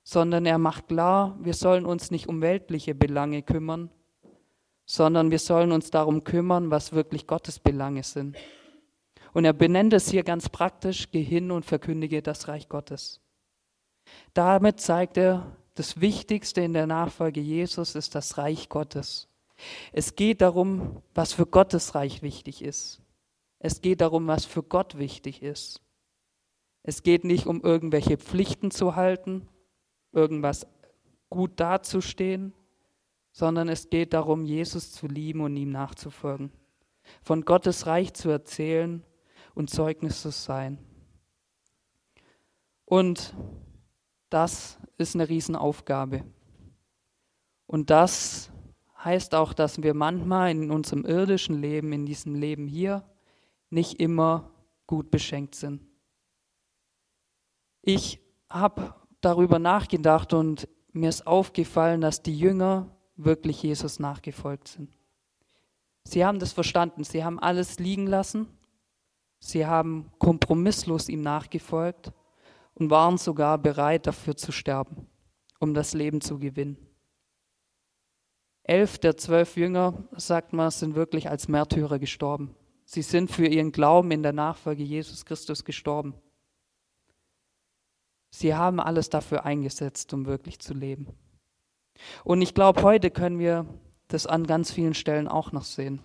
sondern 0.03 0.45
er 0.45 0.57
macht 0.57 0.87
klar, 0.87 1.37
wir 1.41 1.53
sollen 1.53 1.85
uns 1.85 2.11
nicht 2.11 2.27
um 2.27 2.41
weltliche 2.41 2.95
Belange 2.95 3.43
kümmern, 3.43 3.89
sondern 4.85 5.31
wir 5.31 5.39
sollen 5.39 5.71
uns 5.71 5.91
darum 5.91 6.23
kümmern, 6.23 6.71
was 6.71 6.91
wirklich 6.91 7.27
Gottes 7.27 7.59
Belange 7.59 8.03
sind. 8.03 8.35
Und 9.33 9.45
er 9.45 9.53
benennt 9.53 9.93
es 9.93 10.09
hier 10.09 10.23
ganz 10.23 10.49
praktisch, 10.49 11.09
geh 11.11 11.23
hin 11.23 11.51
und 11.51 11.65
verkündige 11.65 12.21
das 12.21 12.47
Reich 12.47 12.67
Gottes. 12.67 13.21
Damit 14.33 14.79
zeigt 14.79 15.17
er, 15.17 15.55
das 15.75 16.01
Wichtigste 16.01 16.61
in 16.61 16.73
der 16.73 16.87
Nachfolge 16.87 17.39
Jesus 17.39 17.95
ist 17.95 18.13
das 18.13 18.37
Reich 18.37 18.67
Gottes. 18.67 19.29
Es 19.93 20.15
geht 20.15 20.41
darum, 20.41 21.01
was 21.13 21.33
für 21.33 21.45
Gottes 21.45 21.95
Reich 21.95 22.21
wichtig 22.21 22.61
ist. 22.61 23.01
Es 23.59 23.81
geht 23.81 24.01
darum, 24.01 24.27
was 24.27 24.45
für 24.45 24.63
Gott 24.63 24.97
wichtig 24.97 25.41
ist. 25.41 25.81
Es 26.83 27.03
geht 27.03 27.23
nicht 27.23 27.45
um 27.45 27.61
irgendwelche 27.61 28.17
Pflichten 28.17 28.71
zu 28.71 28.95
halten, 28.95 29.47
irgendwas 30.11 30.67
gut 31.29 31.59
dazustehen, 31.59 32.53
sondern 33.31 33.69
es 33.69 33.89
geht 33.89 34.13
darum, 34.13 34.43
Jesus 34.45 34.91
zu 34.91 35.07
lieben 35.07 35.41
und 35.41 35.55
ihm 35.55 35.69
nachzufolgen, 35.69 36.51
von 37.21 37.45
Gottes 37.45 37.85
Reich 37.85 38.13
zu 38.13 38.29
erzählen 38.29 39.03
und 39.53 39.69
Zeugnis 39.69 40.21
zu 40.21 40.31
sein. 40.31 40.77
Und 42.85 43.33
das 44.29 44.77
ist 44.97 45.15
eine 45.15 45.29
Riesenaufgabe. 45.29 46.23
Und 47.67 47.89
das 47.89 48.51
heißt 49.03 49.33
auch, 49.35 49.53
dass 49.53 49.81
wir 49.81 49.93
manchmal 49.93 50.51
in 50.51 50.71
unserem 50.71 51.05
irdischen 51.05 51.61
Leben, 51.61 51.93
in 51.93 52.05
diesem 52.05 52.35
Leben 52.35 52.67
hier, 52.67 53.03
nicht 53.69 53.99
immer 53.99 54.51
gut 54.87 55.09
beschenkt 55.09 55.55
sind. 55.55 55.81
Ich 57.81 58.19
habe 58.49 58.93
darüber 59.21 59.57
nachgedacht 59.57 60.33
und 60.33 60.67
mir 60.91 61.09
ist 61.09 61.25
aufgefallen, 61.25 62.01
dass 62.01 62.21
die 62.21 62.37
Jünger 62.37 62.95
wirklich 63.15 63.63
Jesus 63.63 63.99
nachgefolgt 63.99 64.67
sind. 64.67 64.97
Sie 66.03 66.25
haben 66.25 66.39
das 66.39 66.51
verstanden, 66.51 67.03
sie 67.03 67.23
haben 67.23 67.39
alles 67.39 67.79
liegen 67.79 68.07
lassen, 68.07 68.47
sie 69.41 69.65
haben 69.65 70.09
kompromisslos 70.19 71.09
ihm 71.09 71.21
nachgefolgt 71.21 72.13
und 72.75 72.89
waren 72.89 73.17
sogar 73.17 73.57
bereit 73.57 74.07
dafür 74.07 74.37
zu 74.37 74.53
sterben, 74.53 75.07
um 75.59 75.73
das 75.73 75.93
Leben 75.93 76.21
zu 76.21 76.39
gewinnen. 76.39 76.77
Elf 78.63 78.99
der 78.99 79.17
zwölf 79.17 79.57
Jünger, 79.57 80.07
sagt 80.15 80.53
man, 80.53 80.71
sind 80.71 80.95
wirklich 80.95 81.29
als 81.29 81.47
Märtyrer 81.47 81.99
gestorben. 81.99 82.55
Sie 82.85 83.01
sind 83.01 83.31
für 83.31 83.47
ihren 83.47 83.71
Glauben 83.71 84.11
in 84.11 84.23
der 84.23 84.33
Nachfolge 84.33 84.83
Jesus 84.83 85.25
Christus 85.25 85.65
gestorben. 85.65 86.13
Sie 88.33 88.55
haben 88.55 88.79
alles 88.79 89.09
dafür 89.09 89.45
eingesetzt, 89.45 90.13
um 90.13 90.25
wirklich 90.25 90.59
zu 90.59 90.73
leben. 90.73 91.07
Und 92.23 92.41
ich 92.41 92.53
glaube, 92.53 92.81
heute 92.83 93.11
können 93.11 93.39
wir 93.39 93.65
das 94.07 94.27
an 94.27 94.45
ganz 94.45 94.71
vielen 94.71 94.93
Stellen 94.93 95.27
auch 95.27 95.51
noch 95.51 95.63
sehen. 95.63 96.01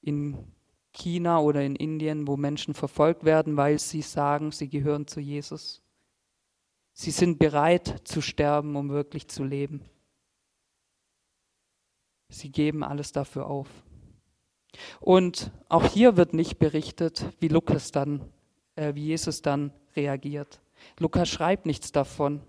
In 0.00 0.51
China 0.92 1.40
oder 1.40 1.62
in 1.62 1.76
Indien, 1.76 2.26
wo 2.26 2.36
Menschen 2.36 2.74
verfolgt 2.74 3.24
werden, 3.24 3.56
weil 3.56 3.78
sie 3.78 4.02
sagen, 4.02 4.52
sie 4.52 4.68
gehören 4.68 5.06
zu 5.06 5.20
Jesus. 5.20 5.82
Sie 6.92 7.10
sind 7.10 7.38
bereit 7.38 8.02
zu 8.04 8.20
sterben, 8.20 8.76
um 8.76 8.90
wirklich 8.90 9.28
zu 9.28 9.44
leben. 9.44 9.82
Sie 12.28 12.50
geben 12.50 12.82
alles 12.84 13.12
dafür 13.12 13.46
auf. 13.46 13.68
Und 15.00 15.50
auch 15.68 15.86
hier 15.86 16.16
wird 16.16 16.34
nicht 16.34 16.58
berichtet, 16.58 17.26
wie 17.40 17.48
Lukas 17.48 17.92
dann, 17.92 18.26
äh, 18.76 18.94
wie 18.94 19.06
Jesus 19.06 19.42
dann 19.42 19.72
reagiert. 19.96 20.60
Lukas 20.98 21.28
schreibt 21.28 21.66
nichts 21.66 21.92
davon. 21.92 22.40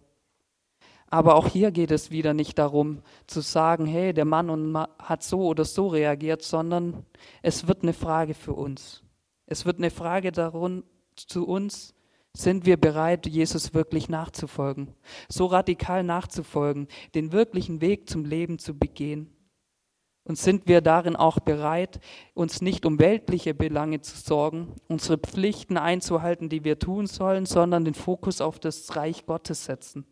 Aber 1.13 1.35
auch 1.35 1.47
hier 1.47 1.69
geht 1.69 1.91
es 1.91 2.09
wieder 2.09 2.33
nicht 2.33 2.57
darum 2.57 3.03
zu 3.27 3.41
sagen, 3.41 3.85
hey, 3.85 4.15
der 4.15 4.25
Mann 4.25 4.75
hat 4.97 5.21
so 5.21 5.45
oder 5.45 5.63
so 5.63 5.85
reagiert, 5.85 6.41
sondern 6.41 7.05
es 7.43 7.67
wird 7.67 7.83
eine 7.83 7.93
Frage 7.93 8.33
für 8.33 8.53
uns. 8.53 9.03
Es 9.45 9.63
wird 9.63 9.77
eine 9.77 9.91
Frage 9.91 10.31
darum, 10.31 10.83
zu 11.15 11.45
uns, 11.45 11.93
sind 12.35 12.65
wir 12.65 12.77
bereit, 12.77 13.27
Jesus 13.27 13.75
wirklich 13.75 14.09
nachzufolgen, 14.09 14.95
so 15.29 15.45
radikal 15.45 16.03
nachzufolgen, 16.03 16.87
den 17.13 17.31
wirklichen 17.31 17.79
Weg 17.79 18.09
zum 18.09 18.25
Leben 18.25 18.57
zu 18.57 18.75
begehen? 18.75 19.29
Und 20.23 20.39
sind 20.39 20.65
wir 20.65 20.81
darin 20.81 21.15
auch 21.15 21.37
bereit, 21.37 21.99
uns 22.33 22.59
nicht 22.59 22.87
um 22.87 22.97
weltliche 22.97 23.53
Belange 23.53 24.01
zu 24.01 24.17
sorgen, 24.17 24.73
unsere 24.87 25.19
Pflichten 25.19 25.77
einzuhalten, 25.77 26.49
die 26.49 26.63
wir 26.63 26.79
tun 26.79 27.05
sollen, 27.05 27.45
sondern 27.45 27.85
den 27.85 27.93
Fokus 27.93 28.41
auf 28.41 28.57
das 28.57 28.95
Reich 28.95 29.27
Gottes 29.27 29.65
setzen? 29.65 30.07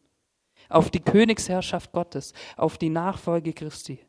Auf 0.70 0.90
die 0.90 1.00
Königsherrschaft 1.00 1.92
Gottes, 1.92 2.34
auf 2.58 2.78
die 2.78 2.90
Nachfolge 2.90 3.54
Christi. 3.54 4.00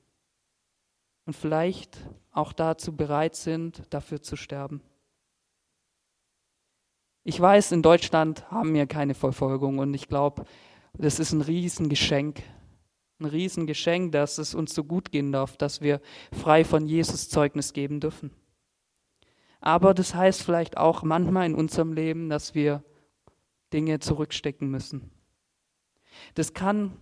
Und 1.24 1.34
vielleicht 1.34 1.98
auch 2.32 2.52
dazu 2.52 2.96
bereit 2.96 3.36
sind, 3.36 3.82
dafür 3.90 4.22
zu 4.22 4.36
sterben. 4.36 4.82
Ich 7.24 7.40
weiß, 7.40 7.70
in 7.70 7.82
Deutschland 7.82 8.50
haben 8.50 8.74
wir 8.74 8.86
keine 8.86 9.14
Verfolgung 9.14 9.78
und 9.78 9.94
ich 9.94 10.08
glaube, 10.08 10.44
das 10.94 11.20
ist 11.20 11.32
ein 11.32 11.40
Riesengeschenk. 11.40 12.42
Ein 13.20 13.26
Riesengeschenk, 13.26 14.10
dass 14.10 14.38
es 14.38 14.54
uns 14.54 14.74
so 14.74 14.82
gut 14.82 15.12
gehen 15.12 15.30
darf, 15.30 15.56
dass 15.56 15.80
wir 15.80 16.00
frei 16.32 16.64
von 16.64 16.86
Jesus 16.86 17.28
Zeugnis 17.28 17.72
geben 17.72 18.00
dürfen. 18.00 18.32
Aber 19.60 19.94
das 19.94 20.16
heißt 20.16 20.42
vielleicht 20.42 20.76
auch 20.76 21.04
manchmal 21.04 21.46
in 21.46 21.54
unserem 21.54 21.92
Leben, 21.92 22.28
dass 22.28 22.56
wir 22.56 22.82
Dinge 23.72 24.00
zurückstecken 24.00 24.68
müssen. 24.68 25.12
Das 26.34 26.54
kann 26.54 26.96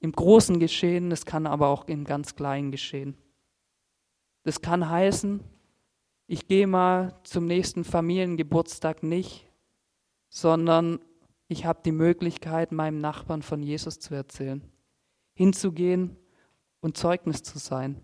im 0.00 0.12
Großen 0.12 0.60
geschehen, 0.60 1.10
das 1.10 1.24
kann 1.24 1.46
aber 1.46 1.68
auch 1.68 1.86
im 1.88 2.04
ganz 2.04 2.34
Kleinen 2.36 2.70
geschehen. 2.70 3.16
Das 4.42 4.60
kann 4.60 4.88
heißen, 4.88 5.42
ich 6.28 6.46
gehe 6.46 6.66
mal 6.66 7.18
zum 7.24 7.46
nächsten 7.46 7.84
Familiengeburtstag 7.84 9.02
nicht, 9.02 9.48
sondern 10.28 11.00
ich 11.48 11.64
habe 11.64 11.80
die 11.84 11.92
Möglichkeit, 11.92 12.72
meinem 12.72 12.98
Nachbarn 12.98 13.42
von 13.42 13.62
Jesus 13.62 13.98
zu 14.00 14.14
erzählen, 14.14 14.62
hinzugehen 15.34 16.16
und 16.80 16.96
Zeugnis 16.96 17.42
zu 17.42 17.58
sein, 17.58 18.00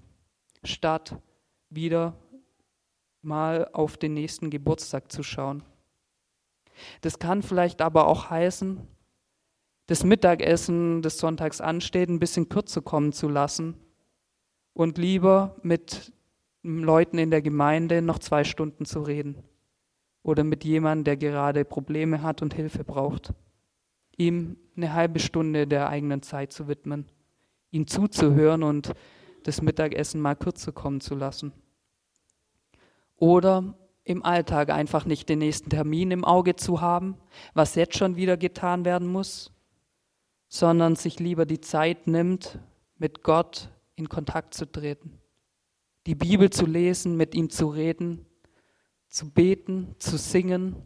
statt 0.62 1.20
wieder 1.68 2.16
mal 3.22 3.68
auf 3.72 3.96
den 3.96 4.14
nächsten 4.14 4.50
Geburtstag 4.50 5.10
zu 5.10 5.22
schauen. 5.22 5.62
Das 7.00 7.18
kann 7.18 7.42
vielleicht 7.42 7.82
aber 7.82 8.06
auch 8.06 8.30
heißen, 8.30 8.86
das 9.86 10.04
Mittagessen 10.04 11.02
des 11.02 11.18
Sonntags 11.18 11.60
ansteht, 11.60 12.08
ein 12.08 12.20
bisschen 12.20 12.48
kürzer 12.48 12.82
kommen 12.82 13.12
zu 13.12 13.28
lassen 13.28 13.74
und 14.72 14.98
lieber 14.98 15.56
mit 15.62 16.12
Leuten 16.62 17.18
in 17.18 17.30
der 17.30 17.42
Gemeinde 17.42 18.02
noch 18.02 18.18
zwei 18.18 18.44
Stunden 18.44 18.84
zu 18.84 19.02
reden 19.02 19.42
oder 20.22 20.44
mit 20.44 20.64
jemandem, 20.64 21.04
der 21.04 21.16
gerade 21.16 21.64
Probleme 21.64 22.22
hat 22.22 22.42
und 22.42 22.54
Hilfe 22.54 22.84
braucht. 22.84 23.32
Ihm 24.16 24.56
eine 24.76 24.92
halbe 24.92 25.18
Stunde 25.18 25.66
der 25.66 25.88
eigenen 25.88 26.22
Zeit 26.22 26.52
zu 26.52 26.68
widmen, 26.68 27.06
ihm 27.70 27.86
zuzuhören 27.86 28.62
und 28.62 28.92
das 29.42 29.62
Mittagessen 29.62 30.20
mal 30.20 30.36
kürzer 30.36 30.72
kommen 30.72 31.00
zu 31.00 31.16
lassen. 31.16 31.52
Oder 33.16 33.74
im 34.04 34.24
Alltag 34.24 34.70
einfach 34.70 35.04
nicht 35.04 35.28
den 35.28 35.40
nächsten 35.40 35.70
Termin 35.70 36.10
im 36.10 36.24
Auge 36.24 36.56
zu 36.56 36.80
haben, 36.80 37.16
was 37.54 37.74
jetzt 37.74 37.96
schon 37.96 38.16
wieder 38.16 38.36
getan 38.36 38.84
werden 38.84 39.08
muss, 39.08 39.52
sondern 40.52 40.96
sich 40.96 41.18
lieber 41.18 41.46
die 41.46 41.62
Zeit 41.62 42.06
nimmt, 42.06 42.58
mit 42.98 43.22
Gott 43.22 43.70
in 43.94 44.10
Kontakt 44.10 44.52
zu 44.52 44.70
treten, 44.70 45.18
die 46.06 46.14
Bibel 46.14 46.50
zu 46.50 46.66
lesen, 46.66 47.16
mit 47.16 47.34
ihm 47.34 47.48
zu 47.48 47.68
reden, 47.68 48.26
zu 49.08 49.30
beten, 49.30 49.96
zu 49.98 50.18
singen 50.18 50.76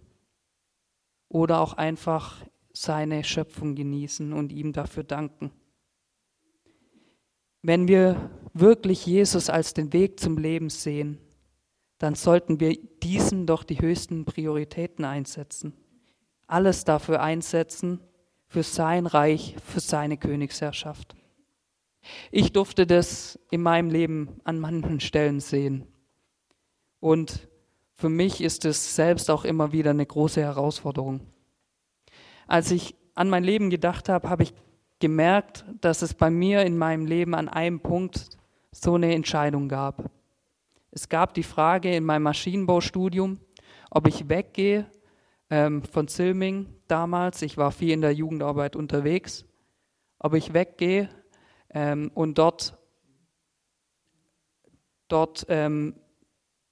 oder 1.29 1.59
auch 1.59 1.73
einfach 1.73 2.47
seine 2.73 3.25
Schöpfung 3.25 3.75
genießen 3.75 4.33
und 4.33 4.53
ihm 4.53 4.73
dafür 4.73 5.03
danken. 5.03 5.51
Wenn 7.61 7.89
wir 7.89 8.31
wirklich 8.55 9.05
Jesus 9.05 9.51
als 9.51 9.75
den 9.75 9.93
Weg 9.93 10.21
zum 10.21 10.39
Leben 10.39 10.71
sehen, 10.71 11.19
dann 11.99 12.15
sollten 12.15 12.61
wir 12.61 12.79
diesen 13.03 13.47
doch 13.47 13.65
die 13.65 13.81
höchsten 13.81 14.27
Prioritäten 14.27 15.05
einsetzen. 15.05 15.73
Alles 16.47 16.85
dafür 16.85 17.21
einsetzen, 17.21 18.01
für 18.47 18.63
sein 18.63 19.07
Reich, 19.07 19.57
für 19.65 19.81
seine 19.81 20.17
Königsherrschaft. 20.17 21.15
Ich 22.31 22.53
durfte 22.53 22.87
das 22.87 23.39
in 23.51 23.63
meinem 23.63 23.91
Leben 23.91 24.41
an 24.45 24.59
manchen 24.59 25.01
Stellen 25.01 25.41
sehen. 25.41 25.87
Und 27.01 27.49
für 27.95 28.09
mich 28.09 28.41
ist 28.41 28.65
es 28.65 28.95
selbst 28.95 29.31
auch 29.31 29.45
immer 29.45 29.73
wieder 29.73 29.91
eine 29.91 30.07
große 30.07 30.41
Herausforderung. 30.41 31.21
Als 32.47 32.71
ich 32.71 32.95
an 33.15 33.29
mein 33.29 33.45
Leben 33.45 33.71
gedacht 33.71 34.09
habe, 34.09 34.29
habe 34.29 34.45
ich 34.45 34.55
gemerkt, 35.01 35.65
dass 35.81 36.03
es 36.03 36.15
bei 36.15 36.31
mir 36.31 36.63
in 36.63 36.79
meinem 36.79 37.07
Leben 37.07 37.35
an 37.35 37.49
einem 37.49 37.81
Punkt 37.81 38.29
so 38.71 38.95
eine 38.95 39.15
Entscheidung 39.15 39.69
gab. 39.69 40.11
Es 40.91 41.09
gab 41.09 41.35
die 41.35 41.43
Frage 41.43 41.95
in 41.95 42.05
meinem 42.05 42.23
Maschinenbaustudium, 42.25 43.41
ob 43.91 44.07
ich 44.07 44.29
weggehe 44.29 44.87
ähm, 45.51 45.83
von 45.85 46.09
Zilming 46.09 46.67
damals, 46.89 47.43
ich 47.43 47.57
war 47.57 47.73
viel 47.73 47.93
in 47.93 48.01
der 48.01 48.13
Jugendarbeit 48.13 48.77
unterwegs, 48.77 49.45
ob 50.19 50.35
ich 50.35 50.55
weggehe 50.55 51.09
ähm, 51.71 52.11
und 52.15 52.39
dort, 52.39 52.77
dort 55.09 55.47
ähm, 55.49 55.95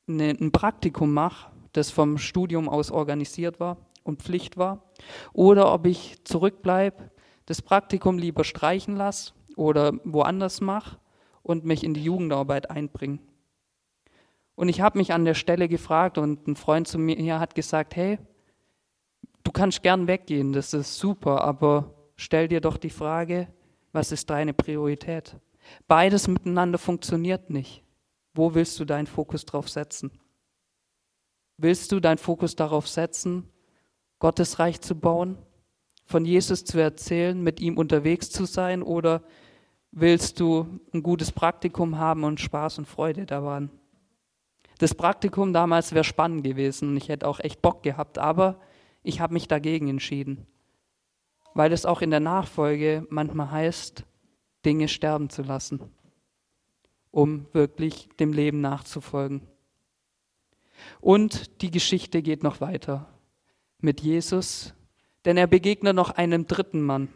ne, 0.07 0.31
ein 0.31 0.53
Praktikum 0.53 1.13
mache, 1.13 1.51
das 1.73 1.91
vom 1.91 2.19
Studium 2.19 2.69
aus 2.69 2.91
organisiert 2.91 3.61
war 3.61 3.77
und 4.03 4.23
Pflicht 4.23 4.57
war, 4.57 4.91
oder 5.33 5.73
ob 5.73 5.87
ich 5.87 6.25
zurückbleibe, 6.25 7.11
das 7.47 7.63
Praktikum 7.63 8.19
lieber 8.19 8.45
streichen 8.45 8.97
lasse 8.97 9.35
oder 9.57 9.93
woanders 10.05 10.61
mache 10.61 10.99
und 11.43 11.65
mich 11.65 11.85
in 11.85 11.95
die 11.95 12.03
Jugendarbeit 12.03 12.71
einbringe. 12.71 13.19
Und 14.57 14.69
ich 14.69 14.81
habe 14.81 14.99
mich 14.99 15.13
an 15.13 15.25
der 15.25 15.35
Stelle 15.35 15.69
gefragt 15.69 16.17
und 16.17 16.47
ein 16.47 16.57
Freund 16.57 16.87
zu 16.87 16.99
mir 16.99 17.41
hat 17.41 17.55
gesagt, 17.55 17.97
hey, 17.97 18.19
du 19.45 19.53
kannst 19.53 19.83
gern 19.83 20.09
weggehen, 20.09 20.53
das 20.53 20.75
ist 20.75 20.99
super, 20.99 21.43
aber 21.43 21.95
stell 22.17 22.49
dir 22.49 22.61
doch 22.61 22.77
die 22.77 22.91
Frage, 22.91 23.49
was 23.93 24.11
ist 24.11 24.29
deine 24.31 24.53
Priorität? 24.53 25.37
Beides 25.87 26.29
miteinander 26.29 26.79
funktioniert 26.79 27.51
nicht. 27.51 27.85
Wo 28.35 28.55
willst 28.55 28.79
du 28.81 28.85
deinen 28.85 29.07
Fokus 29.07 29.45
drauf 29.45 29.69
setzen? 29.69 30.11
Willst 31.57 31.93
du 31.93 32.01
deinen 32.01 32.19
Fokus 32.19 32.57
darauf 32.57 32.89
setzen, 32.89 33.49
Gottes 34.19 34.59
Reich 34.59 34.81
zu 34.81 34.97
bauen, 34.97 35.39
von 36.05 36.25
Jesus 36.25 36.65
zu 36.65 36.79
erzählen, 36.79 37.41
mit 37.41 37.61
ihm 37.61 37.79
unterwegs 37.79 38.31
zu 38.31 38.45
sein 38.45 38.83
oder 38.83 39.23
willst 39.93 40.41
du 40.41 40.81
ein 40.93 41.03
gutes 41.03 41.31
Praktikum 41.31 41.99
haben 41.99 42.25
und 42.25 42.41
Spaß 42.41 42.79
und 42.79 42.87
Freude 42.87 43.27
daran? 43.27 43.71
Das 44.79 44.95
Praktikum 44.95 45.53
damals 45.53 45.93
wäre 45.93 46.05
spannend 46.05 46.43
gewesen 46.43 46.91
und 46.91 46.97
ich 46.97 47.09
hätte 47.09 47.29
auch 47.29 47.39
echt 47.39 47.63
Bock 47.63 47.85
gehabt, 47.85 48.19
aber 48.19 48.61
ich 49.05 49.21
habe 49.21 49.35
mich 49.35 49.47
dagegen 49.47 49.87
entschieden, 49.89 50.47
weil 51.53 51.73
es 51.73 51.87
auch 51.87 52.03
in 52.03 52.11
der 52.11 52.21
Nachfolge 52.21 53.07
manchmal 53.11 53.53
heißt, 53.53 54.05
Dinge 54.65 54.89
sterben 54.89 55.31
zu 55.31 55.43
lassen, 55.43 55.81
um 57.13 57.47
wirklich 57.53 58.09
dem 58.19 58.33
Leben 58.33 58.61
nachzufolgen. 58.61 59.43
Und 61.01 61.63
die 61.63 61.71
Geschichte 61.71 62.23
geht 62.23 62.43
noch 62.43 62.61
weiter 62.61 63.09
mit 63.79 64.01
Jesus, 64.01 64.75
denn 65.25 65.37
er 65.37 65.47
begegnet 65.47 65.95
noch 65.95 66.11
einem 66.11 66.47
dritten 66.47 66.83
Mann. 66.83 67.09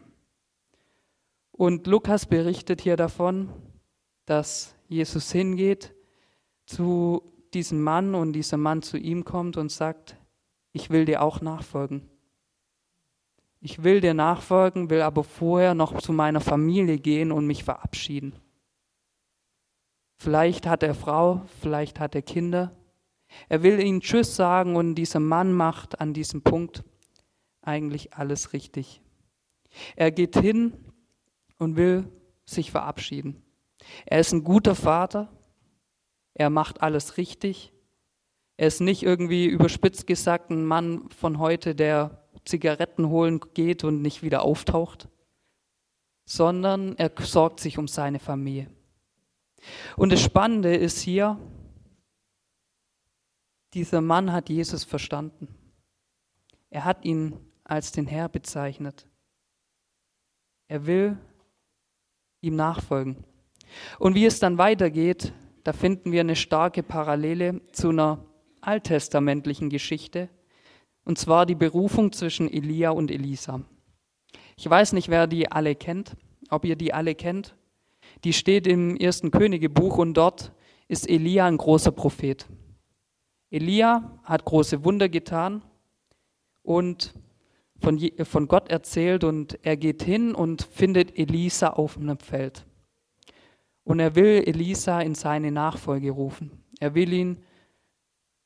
Und 1.51 1.87
Lukas 1.87 2.27
berichtet 2.27 2.81
hier 2.81 2.95
davon, 2.95 3.49
dass 4.25 4.75
Jesus 4.87 5.31
hingeht 5.31 5.93
zu 6.65 7.33
diesem 7.53 7.81
Mann 7.81 8.13
und 8.13 8.33
dieser 8.33 8.57
Mann 8.57 8.83
zu 8.83 8.97
ihm 8.97 9.25
kommt 9.25 9.57
und 9.57 9.71
sagt, 9.71 10.18
ich 10.71 10.89
will 10.89 11.05
dir 11.05 11.21
auch 11.21 11.41
nachfolgen. 11.41 12.09
Ich 13.61 13.83
will 13.83 13.99
dir 13.99 14.13
nachfolgen, 14.13 14.89
will 14.89 15.01
aber 15.01 15.23
vorher 15.23 15.73
noch 15.73 15.99
zu 15.99 16.13
meiner 16.13 16.39
Familie 16.39 16.97
gehen 16.97 17.31
und 17.31 17.45
mich 17.45 17.63
verabschieden. 17.63 18.33
Vielleicht 20.15 20.67
hat 20.67 20.83
er 20.83 20.95
Frau, 20.95 21.41
vielleicht 21.61 21.99
hat 21.99 22.15
er 22.15 22.21
Kinder. 22.21 22.75
Er 23.47 23.63
will 23.63 23.79
ihnen 23.79 24.01
Tschüss 24.01 24.35
sagen 24.35 24.75
und 24.75 24.95
dieser 24.95 25.19
Mann 25.19 25.53
macht 25.53 25.99
an 25.99 26.13
diesem 26.13 26.41
Punkt 26.41 26.83
eigentlich 27.61 28.13
alles 28.13 28.53
richtig. 28.53 29.01
Er 29.95 30.11
geht 30.11 30.37
hin 30.37 30.73
und 31.57 31.75
will 31.75 32.09
sich 32.45 32.71
verabschieden. 32.71 33.41
Er 34.05 34.19
ist 34.19 34.33
ein 34.33 34.43
guter 34.43 34.75
Vater, 34.75 35.31
er 36.33 36.49
macht 36.49 36.81
alles 36.81 37.17
richtig. 37.17 37.73
Er 38.59 38.67
ist 38.67 38.81
nicht 38.81 39.03
irgendwie 39.03 39.45
überspitzt 39.45 40.05
gesagt 40.05 40.49
ein 40.49 40.65
Mann 40.65 41.09
von 41.11 41.39
heute, 41.39 41.75
der 41.75 42.27
Zigaretten 42.43 43.07
holen 43.07 43.39
geht 43.53 43.85
und 43.85 44.01
nicht 44.01 44.21
wieder 44.21 44.41
auftaucht, 44.41 45.07
sondern 46.25 46.97
er 46.97 47.09
sorgt 47.21 47.61
sich 47.61 47.77
um 47.77 47.87
seine 47.87 48.19
Familie. 48.19 48.69
Und 49.95 50.11
das 50.11 50.21
Spannende 50.21 50.75
ist 50.75 50.99
hier, 50.99 51.39
dieser 53.73 54.01
Mann 54.01 54.33
hat 54.33 54.49
Jesus 54.49 54.83
verstanden. 54.83 55.47
Er 56.69 56.83
hat 56.83 57.05
ihn 57.05 57.39
als 57.63 57.93
den 57.93 58.07
Herr 58.07 58.27
bezeichnet. 58.27 59.07
Er 60.67 60.85
will 60.85 61.17
ihm 62.41 62.57
nachfolgen. 62.57 63.23
Und 63.99 64.15
wie 64.15 64.25
es 64.25 64.41
dann 64.41 64.57
weitergeht, 64.57 65.31
da 65.63 65.71
finden 65.71 66.11
wir 66.11 66.19
eine 66.19 66.35
starke 66.35 66.83
Parallele 66.83 67.61
zu 67.71 67.91
einer 67.91 68.25
alttestamentlichen 68.61 69.69
Geschichte, 69.69 70.29
und 71.03 71.17
zwar 71.17 71.45
die 71.45 71.55
Berufung 71.55 72.11
zwischen 72.11 72.51
Elia 72.51 72.91
und 72.91 73.11
Elisa. 73.11 73.61
Ich 74.55 74.69
weiß 74.69 74.93
nicht, 74.93 75.09
wer 75.09 75.27
die 75.27 75.51
alle 75.51 75.75
kennt, 75.75 76.15
ob 76.49 76.65
ihr 76.65 76.75
die 76.75 76.93
alle 76.93 77.15
kennt. 77.15 77.55
Die 78.23 78.33
steht 78.33 78.67
im 78.67 78.95
ersten 78.97 79.31
Königebuch 79.31 79.97
und 79.97 80.13
dort 80.15 80.51
ist 80.87 81.09
Elia 81.09 81.45
ein 81.45 81.57
großer 81.57 81.91
Prophet. 81.91 82.47
Elia 83.51 84.19
hat 84.23 84.45
große 84.45 84.83
Wunder 84.83 85.09
getan 85.09 85.63
und 86.61 87.13
von, 87.79 87.99
von 88.23 88.47
Gott 88.47 88.69
erzählt 88.69 89.23
und 89.23 89.57
er 89.63 89.77
geht 89.77 90.03
hin 90.03 90.35
und 90.35 90.63
findet 90.63 91.17
Elisa 91.17 91.69
auf 91.69 91.97
einem 91.97 92.19
Feld. 92.19 92.65
Und 93.83 93.99
er 93.99 94.15
will 94.15 94.43
Elisa 94.45 95.01
in 95.01 95.15
seine 95.15 95.51
Nachfolge 95.51 96.11
rufen. 96.11 96.51
Er 96.79 96.93
will 96.93 97.11
ihn 97.11 97.39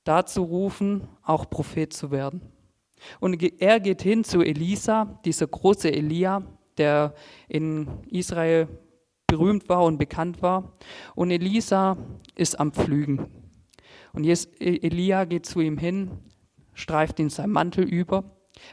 dazu 0.03 0.43
rufen, 0.43 1.07
auch 1.23 1.49
Prophet 1.49 1.93
zu 1.93 2.11
werden. 2.11 2.41
Und 3.19 3.41
er 3.61 3.79
geht 3.79 4.01
hin 4.01 4.23
zu 4.23 4.41
Elisa, 4.41 5.19
dieser 5.25 5.47
große 5.47 5.91
Elia, 5.91 6.43
der 6.77 7.13
in 7.47 7.87
Israel 8.09 8.67
berühmt 9.27 9.67
war 9.69 9.83
und 9.83 9.97
bekannt 9.97 10.41
war. 10.41 10.77
Und 11.15 11.31
Elisa 11.31 11.97
ist 12.35 12.59
am 12.59 12.71
Pflügen. 12.71 13.27
Und 14.13 14.25
e-, 14.25 14.35
Elia 14.59 15.25
geht 15.25 15.45
zu 15.45 15.59
ihm 15.59 15.77
hin, 15.77 16.11
streift 16.73 17.19
ihn 17.19 17.29
sein 17.29 17.49
Mantel 17.49 17.83
über, 17.83 18.23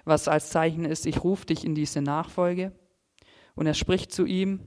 was 0.04 0.28
als 0.28 0.50
Zeichen 0.50 0.84
ist, 0.84 1.06
ich 1.06 1.24
rufe 1.24 1.46
dich 1.46 1.64
in 1.64 1.74
diese 1.74 2.02
Nachfolge. 2.02 2.72
Und 3.54 3.66
er 3.66 3.74
spricht 3.74 4.12
zu 4.12 4.26
ihm, 4.26 4.60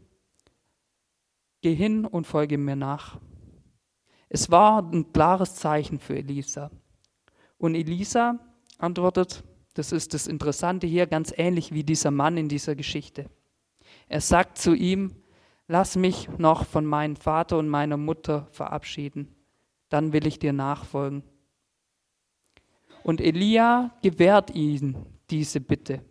Geh 1.63 1.73
hin 1.73 2.05
und 2.05 2.27
folge 2.27 2.57
mir 2.57 2.75
nach. 2.75 3.21
Es 4.33 4.49
war 4.49 4.81
ein 4.81 5.13
klares 5.13 5.53
Zeichen 5.53 5.99
für 5.99 6.17
Elisa. 6.17 6.71
Und 7.59 7.75
Elisa 7.75 8.39
antwortet, 8.79 9.43
das 9.75 9.91
ist 9.91 10.15
das 10.15 10.25
Interessante 10.25 10.87
hier, 10.87 11.05
ganz 11.05 11.31
ähnlich 11.37 11.71
wie 11.71 11.83
dieser 11.83 12.09
Mann 12.09 12.37
in 12.37 12.49
dieser 12.49 12.73
Geschichte. 12.73 13.29
Er 14.07 14.21
sagt 14.21 14.57
zu 14.57 14.73
ihm, 14.73 15.13
lass 15.67 15.95
mich 15.95 16.29
noch 16.39 16.65
von 16.65 16.83
meinem 16.83 17.15
Vater 17.15 17.59
und 17.59 17.69
meiner 17.69 17.95
Mutter 17.95 18.47
verabschieden, 18.49 19.35
dann 19.89 20.13
will 20.13 20.25
ich 20.25 20.39
dir 20.39 20.51
nachfolgen. 20.51 21.21
Und 23.03 23.21
Elia 23.21 23.95
gewährt 24.01 24.55
ihm 24.55 24.95
diese 25.29 25.61
Bitte. 25.61 26.03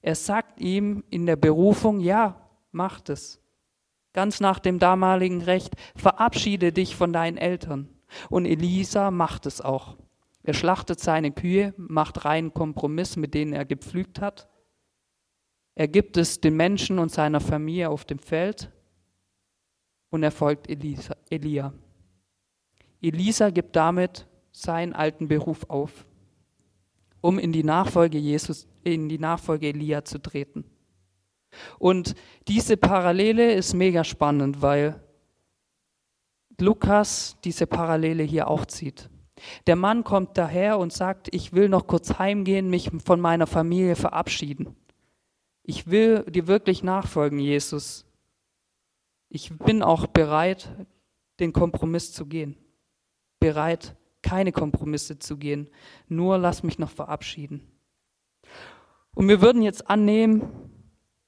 Er 0.00 0.14
sagt 0.14 0.60
ihm 0.60 1.02
in 1.10 1.26
der 1.26 1.34
Berufung, 1.36 1.98
ja, 1.98 2.48
mach 2.70 3.00
es. 3.08 3.41
Ganz 4.12 4.40
nach 4.40 4.58
dem 4.58 4.78
damaligen 4.78 5.42
Recht, 5.42 5.74
verabschiede 5.96 6.72
dich 6.72 6.96
von 6.96 7.12
deinen 7.12 7.36
Eltern. 7.36 7.88
Und 8.28 8.46
Elisa 8.46 9.10
macht 9.10 9.46
es 9.46 9.60
auch. 9.60 9.96
Er 10.42 10.54
schlachtet 10.54 11.00
seine 11.00 11.30
Kühe, 11.30 11.72
macht 11.76 12.24
reinen 12.24 12.52
Kompromiss, 12.52 13.16
mit 13.16 13.34
denen 13.34 13.52
er 13.52 13.64
gepflügt 13.64 14.20
hat. 14.20 14.48
Er 15.74 15.88
gibt 15.88 16.16
es 16.16 16.40
den 16.40 16.56
Menschen 16.56 16.98
und 16.98 17.10
seiner 17.10 17.40
Familie 17.40 17.88
auf 17.88 18.04
dem 18.04 18.18
Feld 18.18 18.70
und 20.10 20.22
er 20.22 20.30
folgt 20.30 20.68
Elisa, 20.68 21.16
Elia. 21.30 21.72
Elisa 23.00 23.50
gibt 23.50 23.74
damit 23.74 24.26
seinen 24.52 24.92
alten 24.92 25.26
Beruf 25.26 25.64
auf, 25.70 26.06
um 27.22 27.38
in 27.38 27.52
die 27.52 27.64
Nachfolge 27.64 28.18
Jesus, 28.18 28.68
in 28.84 29.08
die 29.08 29.18
Nachfolge 29.18 29.68
Elia 29.68 30.04
zu 30.04 30.20
treten. 30.20 30.64
Und 31.78 32.14
diese 32.48 32.76
Parallele 32.76 33.52
ist 33.52 33.74
mega 33.74 34.04
spannend, 34.04 34.62
weil 34.62 35.00
Lukas 36.60 37.36
diese 37.44 37.66
Parallele 37.66 38.22
hier 38.22 38.48
auch 38.48 38.66
zieht. 38.66 39.10
Der 39.66 39.76
Mann 39.76 40.04
kommt 40.04 40.38
daher 40.38 40.78
und 40.78 40.92
sagt, 40.92 41.34
ich 41.34 41.52
will 41.52 41.68
noch 41.68 41.86
kurz 41.86 42.18
heimgehen, 42.18 42.70
mich 42.70 42.90
von 43.04 43.20
meiner 43.20 43.46
Familie 43.46 43.96
verabschieden. 43.96 44.76
Ich 45.64 45.90
will 45.90 46.24
dir 46.24 46.46
wirklich 46.46 46.82
nachfolgen, 46.82 47.38
Jesus. 47.38 48.04
Ich 49.28 49.56
bin 49.58 49.82
auch 49.82 50.06
bereit, 50.06 50.68
den 51.40 51.52
Kompromiss 51.52 52.12
zu 52.12 52.26
gehen. 52.26 52.56
Bereit, 53.40 53.96
keine 54.22 54.52
Kompromisse 54.52 55.18
zu 55.18 55.36
gehen. 55.36 55.68
Nur 56.08 56.38
lass 56.38 56.62
mich 56.62 56.78
noch 56.78 56.90
verabschieden. 56.90 57.66
Und 59.14 59.28
wir 59.28 59.40
würden 59.40 59.62
jetzt 59.62 59.88
annehmen, 59.88 60.42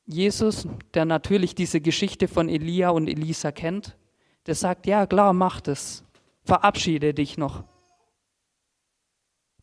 Jesus, 0.07 0.69
der 0.93 1.05
natürlich 1.05 1.55
diese 1.55 1.81
Geschichte 1.81 2.29
von 2.29 2.49
Elia 2.49 2.91
und 2.91 3.09
Elisa 3.09 3.53
kennt, 3.53 3.97
der 4.47 4.55
sagt, 4.55 4.87
ja 4.87 5.07
klar, 5.07 5.33
mach 5.33 5.61
das. 5.61 6.05
Verabschiede 6.43 7.15
dich 7.15 7.39
noch. 7.39 7.65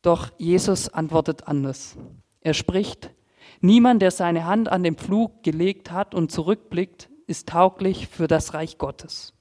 Doch 0.02 0.32
Jesus 0.40 0.90
antwortet 0.90 1.48
anders. 1.48 1.96
Er 2.40 2.56
spricht, 2.56 3.12
niemand, 3.60 4.02
der 4.02 4.10
seine 4.10 4.46
Hand 4.46 4.68
an 4.70 4.82
den 4.82 4.96
Pflug 4.96 5.44
gelegt 5.44 5.92
hat 5.92 6.16
und 6.16 6.32
zurückblickt, 6.32 7.10
ist 7.28 7.50
tauglich 7.50 8.08
für 8.08 8.28
das 8.28 8.56
Reich 8.56 8.80
Gottes. 8.80 9.34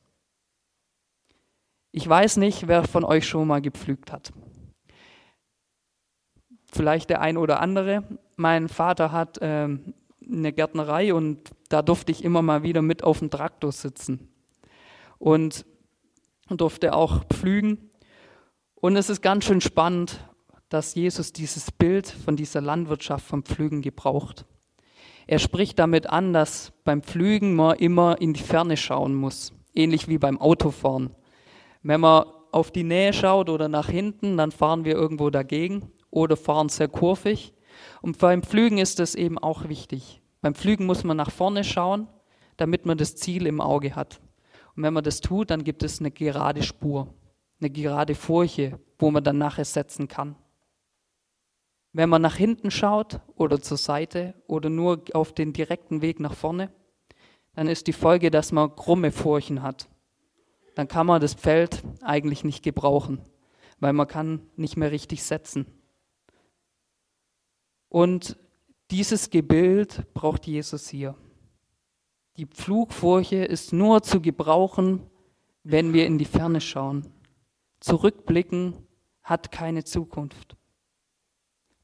Ich 1.93 2.07
weiß 2.07 2.37
nicht, 2.37 2.69
wer 2.69 2.85
von 2.85 3.05
euch 3.05 3.27
schon 3.27 3.49
mal 3.49 3.63
gepflügt 3.63 4.13
hat. 4.13 4.33
Vielleicht 6.67 7.11
der 7.11 7.21
ein 7.21 7.37
oder 7.37 7.61
andere. 7.61 8.05
Mein 8.37 8.69
Vater 8.69 9.11
hat 9.11 9.39
ähm, 9.41 9.95
eine 10.27 10.53
Gärtnerei 10.53 11.15
und 11.15 11.51
da 11.69 11.83
durfte 11.83 12.13
ich 12.13 12.25
immer 12.25 12.43
mal 12.43 12.63
wieder 12.63 12.83
mit 12.83 13.05
auf 13.05 13.21
dem 13.21 13.31
Traktor 13.31 13.73
sitzen 13.73 14.29
und 15.19 15.65
durfte 16.49 16.95
auch 16.95 17.25
pflügen. 17.25 17.91
Und 18.75 18.97
es 18.97 19.11
ist 19.11 19.23
ganz 19.23 19.45
schön 19.45 19.61
spannend, 19.61 20.25
dass 20.69 20.95
Jesus 20.95 21.33
dieses 21.33 21.71
Bild 21.71 22.09
von 22.09 22.37
dieser 22.37 22.61
Landwirtschaft 22.61 23.27
vom 23.27 23.43
Pflügen 23.43 23.83
gebraucht. 23.83 24.47
Er 25.27 25.39
spricht 25.39 25.79
damit 25.79 26.09
an, 26.09 26.33
dass 26.33 26.73
beim 26.85 27.03
Pflügen 27.03 27.55
man 27.55 27.77
immer 27.77 28.21
in 28.21 28.33
die 28.33 28.43
Ferne 28.43 28.77
schauen 28.77 29.15
muss, 29.15 29.53
ähnlich 29.75 30.09
wie 30.09 30.19
beim 30.19 30.41
Autofahren. 30.41 31.11
Wenn 31.83 32.01
man 32.01 32.25
auf 32.53 32.71
die 32.71 32.83
Nähe 32.83 33.13
schaut 33.13 33.49
oder 33.49 33.69
nach 33.69 33.89
hinten, 33.89 34.37
dann 34.37 34.51
fahren 34.51 34.85
wir 34.85 34.95
irgendwo 34.95 35.31
dagegen 35.31 35.93
oder 36.11 36.37
fahren 36.37 36.69
sehr 36.69 36.89
kurvig. 36.89 37.53
Und 38.03 38.19
beim 38.19 38.43
Pflügen 38.43 38.79
ist 38.79 38.99
das 38.99 39.15
eben 39.15 39.39
auch 39.39 39.69
wichtig. 39.69 40.23
Beim 40.41 40.55
Pflügen 40.55 40.87
muss 40.87 41.05
man 41.05 41.17
nach 41.17 41.31
vorne 41.31 41.65
schauen, 41.65 42.09
damit 42.57 42.87
man 42.87 42.99
das 42.99 43.17
Ziel 43.17 43.47
im 43.47 43.61
Auge 43.61 43.95
hat. 43.95 44.21
Und 44.77 44.83
wenn 44.83 44.95
man 44.95 45.05
das 45.05 45.21
tut, 45.21 45.51
dann 45.51 45.65
gibt 45.65 45.83
es 45.83 46.01
eine 46.01 46.11
gerade 46.11 46.63
Spur, 46.63 47.13
eine 47.61 47.71
gerade 47.71 48.15
Furche, 48.15 48.79
wo 48.99 49.11
man 49.11 49.25
dann 49.25 49.39
nachher 49.39 49.65
setzen 49.65 50.09
kann. 50.09 50.37
Wenn 51.93 52.09
man 52.09 52.23
nach 52.23 52.37
hinten 52.37 52.71
schaut 52.71 53.21
oder 53.35 53.61
zur 53.61 53.77
Seite 53.77 54.35
oder 54.47 54.71
nur 54.71 55.03
auf 55.13 55.35
den 55.35 55.53
direkten 55.53 56.03
Weg 56.03 56.21
nach 56.21 56.35
vorne, 56.35 56.73
dann 57.55 57.67
ist 57.67 57.89
die 57.89 57.93
Folge, 57.93 58.31
dass 58.31 58.53
man 58.53 58.77
krumme 58.77 59.11
Furchen 59.11 59.63
hat. 59.63 59.89
Dann 60.77 60.87
kann 60.87 61.07
man 61.07 61.21
das 61.21 61.35
Feld 61.35 61.83
eigentlich 62.01 62.45
nicht 62.45 62.63
gebrauchen, 62.63 63.21
weil 63.81 63.93
man 63.93 64.07
kann 64.07 64.41
nicht 64.57 64.77
mehr 64.77 64.93
richtig 64.93 65.25
setzen. 65.25 65.67
Und 67.91 68.39
dieses 68.93 69.31
Gebild 69.31 70.15
braucht 70.15 70.47
Jesus 70.47 70.89
hier. 70.89 71.17
Die 72.37 72.47
Pflugfurche 72.47 73.45
ist 73.45 73.73
nur 73.73 74.03
zu 74.03 74.23
gebrauchen, 74.23 75.03
wenn 75.65 75.93
wir 75.93 76.07
in 76.07 76.17
die 76.17 76.25
Ferne 76.25 76.61
schauen. 76.61 77.13
Zurückblicken 77.81 78.75
hat 79.23 79.51
keine 79.53 79.85
Zukunft. 79.85 80.57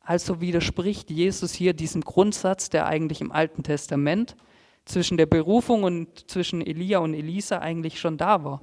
Also 0.01 0.41
widerspricht 0.41 1.11
Jesus 1.11 1.53
hier 1.53 1.75
diesem 1.75 2.03
Grundsatz, 2.03 2.71
der 2.71 2.87
eigentlich 2.87 3.21
im 3.21 3.33
Alten 3.33 3.65
Testament 3.65 4.37
zwischen 4.85 5.17
der 5.17 5.27
Berufung 5.27 5.83
und 5.83 6.31
zwischen 6.31 6.65
Elia 6.65 7.01
und 7.01 7.15
Elisa 7.15 7.59
eigentlich 7.59 7.99
schon 7.99 8.17
da 8.17 8.45
war, 8.45 8.61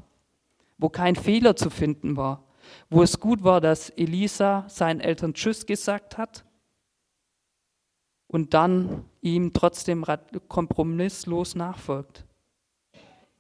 wo 0.78 0.88
kein 0.88 1.18
Fehler 1.18 1.58
zu 1.58 1.70
finden 1.70 2.16
war, 2.16 2.46
wo 2.90 3.04
es 3.04 3.20
gut 3.20 3.44
war, 3.44 3.60
dass 3.60 3.90
Elisa 3.90 4.64
seinen 4.70 5.02
Eltern 5.02 5.34
Tschüss 5.34 5.66
gesagt 5.66 6.18
hat 6.18 6.46
und 8.34 8.56
dann 8.56 9.06
ihm 9.22 9.54
trotzdem 9.54 10.04
kompromisslos 10.48 11.54
nachfolgt. 11.54 12.26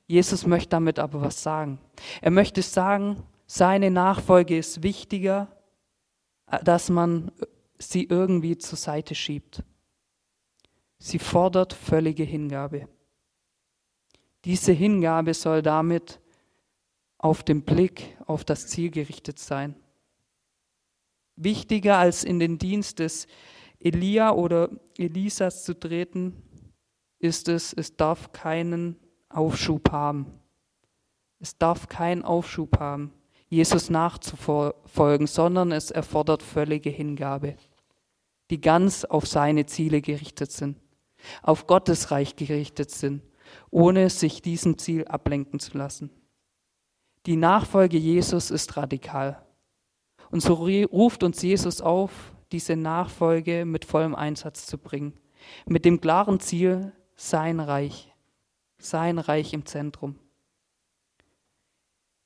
Jesus 0.05 0.45
möchte 0.45 0.69
damit 0.69 0.99
aber 0.99 1.19
was 1.21 1.41
sagen. 1.41 1.79
Er 2.21 2.29
möchte 2.29 2.61
sagen, 2.61 3.23
seine 3.47 3.89
Nachfolge 3.89 4.55
ist 4.55 4.83
wichtiger, 4.83 5.47
dass 6.63 6.91
man 6.91 7.31
sie 7.79 8.03
irgendwie 8.03 8.55
zur 8.59 8.77
Seite 8.77 9.15
schiebt. 9.15 9.63
Sie 10.99 11.17
fordert 11.17 11.73
völlige 11.73 12.23
Hingabe. 12.23 12.87
Diese 14.45 14.73
Hingabe 14.73 15.33
soll 15.33 15.63
damit 15.63 16.19
auf 17.17 17.41
den 17.41 17.63
Blick 17.63 18.15
auf 18.27 18.45
das 18.45 18.67
Ziel 18.67 18.91
gerichtet 18.91 19.39
sein. 19.39 19.73
Wichtiger 21.35 21.97
als 21.97 22.23
in 22.23 22.37
den 22.37 22.59
Dienst 22.59 22.99
des 22.99 23.25
Elia 23.83 24.31
oder 24.31 24.69
Elisas 24.97 25.63
zu 25.63 25.77
treten, 25.77 26.41
ist 27.19 27.49
es, 27.49 27.73
es 27.73 27.95
darf 27.95 28.31
keinen 28.31 28.97
Aufschub 29.29 29.91
haben. 29.91 30.27
Es 31.39 31.57
darf 31.57 31.89
keinen 31.89 32.23
Aufschub 32.23 32.79
haben. 32.79 33.11
Jesus 33.49 33.89
nachzufolgen, 33.89 35.27
sondern 35.27 35.71
es 35.71 35.91
erfordert 35.91 36.41
völlige 36.41 36.89
Hingabe, 36.89 37.55
die 38.49 38.59
ganz 38.59 39.05
auf 39.05 39.27
seine 39.27 39.65
Ziele 39.65 40.01
gerichtet 40.01 40.51
sind, 40.51 40.77
auf 41.41 41.67
Gottes 41.67 42.09
Reich 42.09 42.35
gerichtet 42.35 42.89
sind, 42.89 43.21
ohne 43.69 44.09
sich 44.09 44.41
diesem 44.41 44.77
Ziel 44.77 45.05
ablenken 45.05 45.59
zu 45.59 45.77
lassen. 45.77 46.09
Die 47.25 47.35
Nachfolge 47.35 47.97
Jesus 47.97 48.49
ist 48.49 48.75
radikal. 48.75 49.45
Und 50.31 50.41
so 50.41 50.55
ruft 50.55 51.23
uns 51.23 51.41
Jesus 51.41 51.79
auf, 51.79 52.32
diese 52.53 52.77
Nachfolge 52.77 53.65
mit 53.65 53.83
vollem 53.83 54.15
Einsatz 54.15 54.65
zu 54.65 54.77
bringen, 54.77 55.13
mit 55.65 55.83
dem 55.83 55.99
klaren 55.99 56.39
Ziel, 56.39 56.93
sein 57.15 57.59
Reich, 57.59 58.13
sein 58.77 59.19
Reich 59.19 59.53
im 59.53 59.65
Zentrum. 59.65 60.15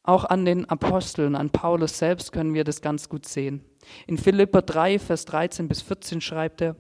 Auch 0.03 0.23
an 0.25 0.45
den 0.45 0.69
Aposteln, 0.69 1.36
an 1.36 1.49
Paulus 1.49 1.97
selbst 1.97 2.32
können 2.32 2.53
wir 2.53 2.63
das 2.63 2.82
ganz 2.82 3.09
gut 3.09 3.25
sehen. 3.25 3.65
In 4.05 4.17
Philipper 4.17 4.61
3, 4.61 4.99
Vers 4.99 5.25
13 5.25 5.67
bis 5.67 5.82
14 5.82 6.21
schreibt 6.21 6.61
er, 6.61 6.75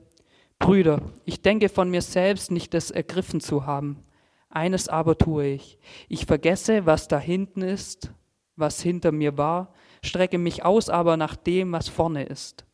Brüder, 0.59 1.01
ich 1.25 1.41
denke 1.41 1.69
von 1.69 1.89
mir 1.89 2.01
selbst 2.01 2.51
nicht 2.51 2.73
das 2.73 2.91
ergriffen 2.91 3.41
zu 3.41 3.65
haben. 3.65 4.03
Eines 4.49 4.87
aber 4.87 5.17
tue 5.17 5.45
ich. 5.45 5.77
Ich 6.07 6.25
vergesse, 6.25 6.85
was 6.85 7.07
da 7.07 7.19
hinten 7.19 7.61
ist, 7.61 8.11
was 8.55 8.81
hinter 8.81 9.11
mir 9.11 9.37
war, 9.37 9.73
strecke 10.03 10.37
mich 10.37 10.65
aus 10.65 10.89
aber 10.89 11.17
nach 11.17 11.35
dem, 11.35 11.71
was 11.71 11.89
vorne 11.89 12.23
ist. 12.23 12.65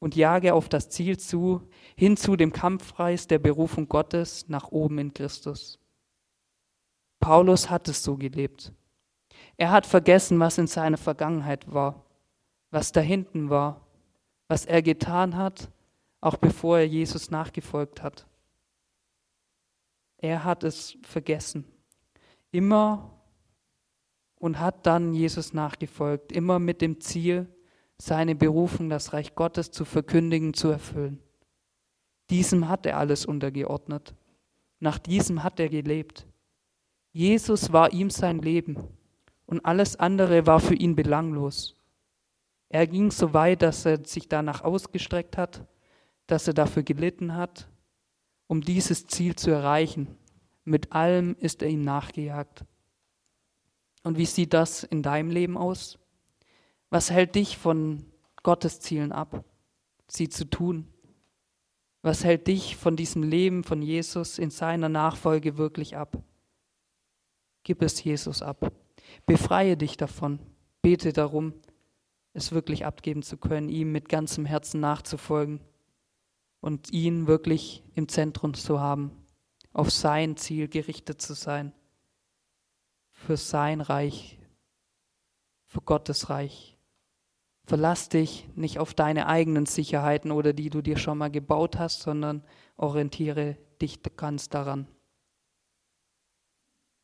Und 0.00 0.16
jage 0.16 0.54
auf 0.54 0.68
das 0.68 0.88
Ziel 0.88 1.18
zu, 1.18 1.68
hin 1.94 2.16
zu 2.16 2.34
dem 2.34 2.52
Kampfpreis 2.52 3.28
der 3.28 3.38
Berufung 3.38 3.86
Gottes 3.86 4.48
nach 4.48 4.72
oben 4.72 4.98
in 4.98 5.14
Christus. 5.14 5.78
Paulus 7.20 7.70
hat 7.70 7.86
es 7.86 8.02
so 8.02 8.16
gelebt. 8.16 8.72
Er 9.56 9.70
hat 9.70 9.86
vergessen, 9.86 10.40
was 10.40 10.58
in 10.58 10.66
seiner 10.66 10.96
Vergangenheit 10.96 11.72
war, 11.72 12.06
was 12.70 12.92
da 12.92 13.00
hinten 13.00 13.50
war, 13.50 13.86
was 14.48 14.64
er 14.64 14.82
getan 14.82 15.36
hat, 15.36 15.70
auch 16.20 16.36
bevor 16.36 16.78
er 16.78 16.86
Jesus 16.86 17.30
nachgefolgt 17.30 18.02
hat. 18.02 18.26
Er 20.16 20.44
hat 20.44 20.64
es 20.64 20.96
vergessen. 21.02 21.64
Immer 22.50 23.10
und 24.36 24.58
hat 24.58 24.86
dann 24.86 25.12
Jesus 25.12 25.52
nachgefolgt, 25.52 26.32
immer 26.32 26.58
mit 26.58 26.80
dem 26.80 27.00
Ziel, 27.00 27.46
seine 28.00 28.34
Berufung, 28.34 28.88
das 28.88 29.12
Reich 29.12 29.34
Gottes 29.34 29.70
zu 29.70 29.84
verkündigen, 29.84 30.54
zu 30.54 30.68
erfüllen. 30.68 31.20
Diesem 32.30 32.68
hat 32.68 32.86
er 32.86 32.96
alles 32.96 33.26
untergeordnet. 33.26 34.14
Nach 34.78 34.98
diesem 34.98 35.42
hat 35.42 35.60
er 35.60 35.68
gelebt. 35.68 36.26
Jesus 37.12 37.72
war 37.72 37.92
ihm 37.92 38.08
sein 38.08 38.38
Leben 38.38 38.76
und 39.44 39.64
alles 39.66 39.96
andere 39.96 40.46
war 40.46 40.60
für 40.60 40.74
ihn 40.74 40.96
belanglos. 40.96 41.76
Er 42.68 42.86
ging 42.86 43.10
so 43.10 43.34
weit, 43.34 43.62
dass 43.62 43.84
er 43.84 44.04
sich 44.04 44.28
danach 44.28 44.62
ausgestreckt 44.62 45.36
hat, 45.36 45.66
dass 46.26 46.46
er 46.46 46.54
dafür 46.54 46.84
gelitten 46.84 47.34
hat, 47.34 47.68
um 48.46 48.60
dieses 48.60 49.08
Ziel 49.08 49.34
zu 49.34 49.50
erreichen. 49.50 50.06
Mit 50.64 50.92
allem 50.92 51.36
ist 51.40 51.62
er 51.62 51.68
ihm 51.68 51.82
nachgejagt. 51.82 52.64
Und 54.04 54.16
wie 54.16 54.26
sieht 54.26 54.54
das 54.54 54.84
in 54.84 55.02
deinem 55.02 55.30
Leben 55.30 55.58
aus? 55.58 55.98
Was 56.90 57.10
hält 57.10 57.36
dich 57.36 57.56
von 57.56 58.04
Gottes 58.42 58.80
Zielen 58.80 59.12
ab, 59.12 59.44
sie 60.08 60.28
zu 60.28 60.44
tun? 60.44 60.88
Was 62.02 62.24
hält 62.24 62.46
dich 62.46 62.76
von 62.76 62.96
diesem 62.96 63.22
Leben 63.22 63.62
von 63.62 63.82
Jesus 63.82 64.38
in 64.38 64.50
seiner 64.50 64.88
Nachfolge 64.88 65.56
wirklich 65.56 65.96
ab? 65.96 66.22
Gib 67.62 67.82
es 67.82 68.02
Jesus 68.02 68.42
ab. 68.42 68.72
Befreie 69.26 69.76
dich 69.76 69.96
davon. 69.96 70.40
Bete 70.82 71.12
darum, 71.12 71.54
es 72.32 72.52
wirklich 72.52 72.86
abgeben 72.86 73.22
zu 73.22 73.36
können, 73.36 73.68
ihm 73.68 73.92
mit 73.92 74.08
ganzem 74.08 74.46
Herzen 74.46 74.80
nachzufolgen 74.80 75.60
und 76.60 76.92
ihn 76.92 77.26
wirklich 77.26 77.82
im 77.94 78.08
Zentrum 78.08 78.54
zu 78.54 78.80
haben, 78.80 79.10
auf 79.72 79.90
sein 79.90 80.36
Ziel 80.36 80.68
gerichtet 80.68 81.20
zu 81.20 81.34
sein, 81.34 81.72
für 83.10 83.36
sein 83.36 83.80
Reich, 83.80 84.38
für 85.66 85.80
Gottes 85.80 86.30
Reich. 86.30 86.69
Verlass 87.64 88.08
dich 88.08 88.48
nicht 88.54 88.78
auf 88.78 88.94
deine 88.94 89.26
eigenen 89.26 89.66
Sicherheiten 89.66 90.32
oder 90.32 90.52
die 90.52 90.70
du 90.70 90.82
dir 90.82 90.96
schon 90.96 91.18
mal 91.18 91.30
gebaut 91.30 91.78
hast, 91.78 92.00
sondern 92.00 92.42
orientiere 92.76 93.56
dich 93.80 94.02
ganz 94.16 94.48
daran. 94.48 94.88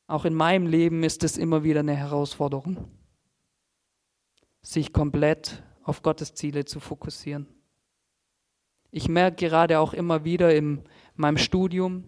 Auch 0.08 0.24
in 0.24 0.34
meinem 0.34 0.66
Leben 0.66 1.02
ist 1.02 1.24
es 1.24 1.36
immer 1.36 1.64
wieder 1.64 1.80
eine 1.80 1.96
Herausforderung, 1.96 2.88
sich 4.62 4.92
komplett 4.92 5.62
auf 5.82 6.02
Gottes 6.02 6.34
Ziele 6.34 6.64
zu 6.64 6.80
fokussieren. 6.80 7.46
Ich 8.90 9.08
merke 9.08 9.48
gerade 9.48 9.80
auch 9.80 9.92
immer 9.92 10.24
wieder 10.24 10.54
in 10.54 10.84
meinem 11.14 11.38
Studium, 11.38 12.04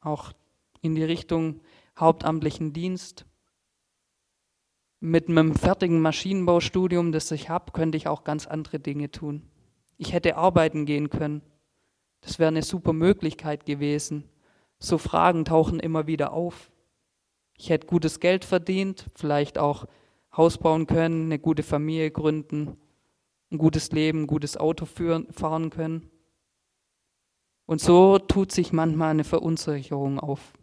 auch 0.00 0.32
in 0.80 0.94
die 0.94 1.04
Richtung 1.04 1.60
hauptamtlichen 1.98 2.72
Dienst, 2.72 3.26
mit 5.04 5.28
einem 5.28 5.54
fertigen 5.54 6.00
Maschinenbaustudium, 6.00 7.12
das 7.12 7.30
ich 7.30 7.50
habe, 7.50 7.72
könnte 7.72 7.98
ich 7.98 8.08
auch 8.08 8.24
ganz 8.24 8.46
andere 8.46 8.80
Dinge 8.80 9.10
tun. 9.10 9.42
Ich 9.98 10.14
hätte 10.14 10.36
arbeiten 10.36 10.86
gehen 10.86 11.10
können. 11.10 11.42
Das 12.22 12.38
wäre 12.38 12.48
eine 12.48 12.62
super 12.62 12.94
Möglichkeit 12.94 13.66
gewesen. 13.66 14.24
So 14.78 14.96
Fragen 14.96 15.44
tauchen 15.44 15.78
immer 15.78 16.06
wieder 16.06 16.32
auf. 16.32 16.70
Ich 17.58 17.68
hätte 17.68 17.86
gutes 17.86 18.18
Geld 18.18 18.46
verdient, 18.46 19.10
vielleicht 19.14 19.58
auch 19.58 19.84
Haus 20.34 20.56
bauen 20.56 20.86
können, 20.86 21.26
eine 21.26 21.38
gute 21.38 21.62
Familie 21.62 22.10
gründen, 22.10 22.78
ein 23.52 23.58
gutes 23.58 23.92
Leben, 23.92 24.22
ein 24.22 24.26
gutes 24.26 24.56
Auto 24.56 24.86
führen, 24.86 25.30
fahren 25.30 25.68
können. 25.68 26.08
Und 27.66 27.82
so 27.82 28.18
tut 28.18 28.52
sich 28.52 28.72
manchmal 28.72 29.10
eine 29.10 29.24
Verunsicherung 29.24 30.18
auf. 30.18 30.54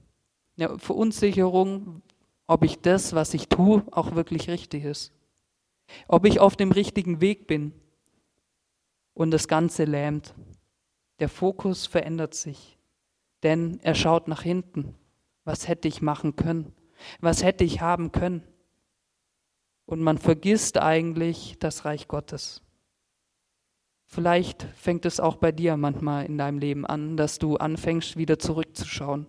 Eine 0.57 0.79
Verunsicherung, 0.79 2.01
ob 2.51 2.65
ich 2.65 2.81
das, 2.81 3.13
was 3.13 3.33
ich 3.33 3.47
tue, 3.47 3.81
auch 3.91 4.13
wirklich 4.13 4.49
richtig 4.49 4.83
ist. 4.83 5.13
Ob 6.09 6.25
ich 6.25 6.41
auf 6.41 6.57
dem 6.57 6.73
richtigen 6.73 7.21
Weg 7.21 7.47
bin. 7.47 7.71
Und 9.13 9.31
das 9.31 9.47
Ganze 9.47 9.85
lähmt. 9.85 10.35
Der 11.19 11.29
Fokus 11.29 11.85
verändert 11.85 12.33
sich, 12.33 12.77
denn 13.43 13.79
er 13.83 13.95
schaut 13.95 14.27
nach 14.27 14.41
hinten. 14.41 14.95
Was 15.45 15.69
hätte 15.69 15.87
ich 15.87 16.01
machen 16.01 16.35
können? 16.35 16.73
Was 17.21 17.41
hätte 17.41 17.63
ich 17.63 17.79
haben 17.79 18.11
können? 18.11 18.43
Und 19.85 20.01
man 20.01 20.17
vergisst 20.17 20.77
eigentlich 20.77 21.55
das 21.57 21.85
Reich 21.85 22.09
Gottes. 22.09 22.61
Vielleicht 24.07 24.63
fängt 24.75 25.05
es 25.05 25.21
auch 25.21 25.37
bei 25.37 25.53
dir 25.53 25.77
manchmal 25.77 26.25
in 26.25 26.37
deinem 26.37 26.59
Leben 26.59 26.85
an, 26.85 27.15
dass 27.15 27.39
du 27.39 27.55
anfängst, 27.55 28.17
wieder 28.17 28.39
zurückzuschauen. 28.39 29.25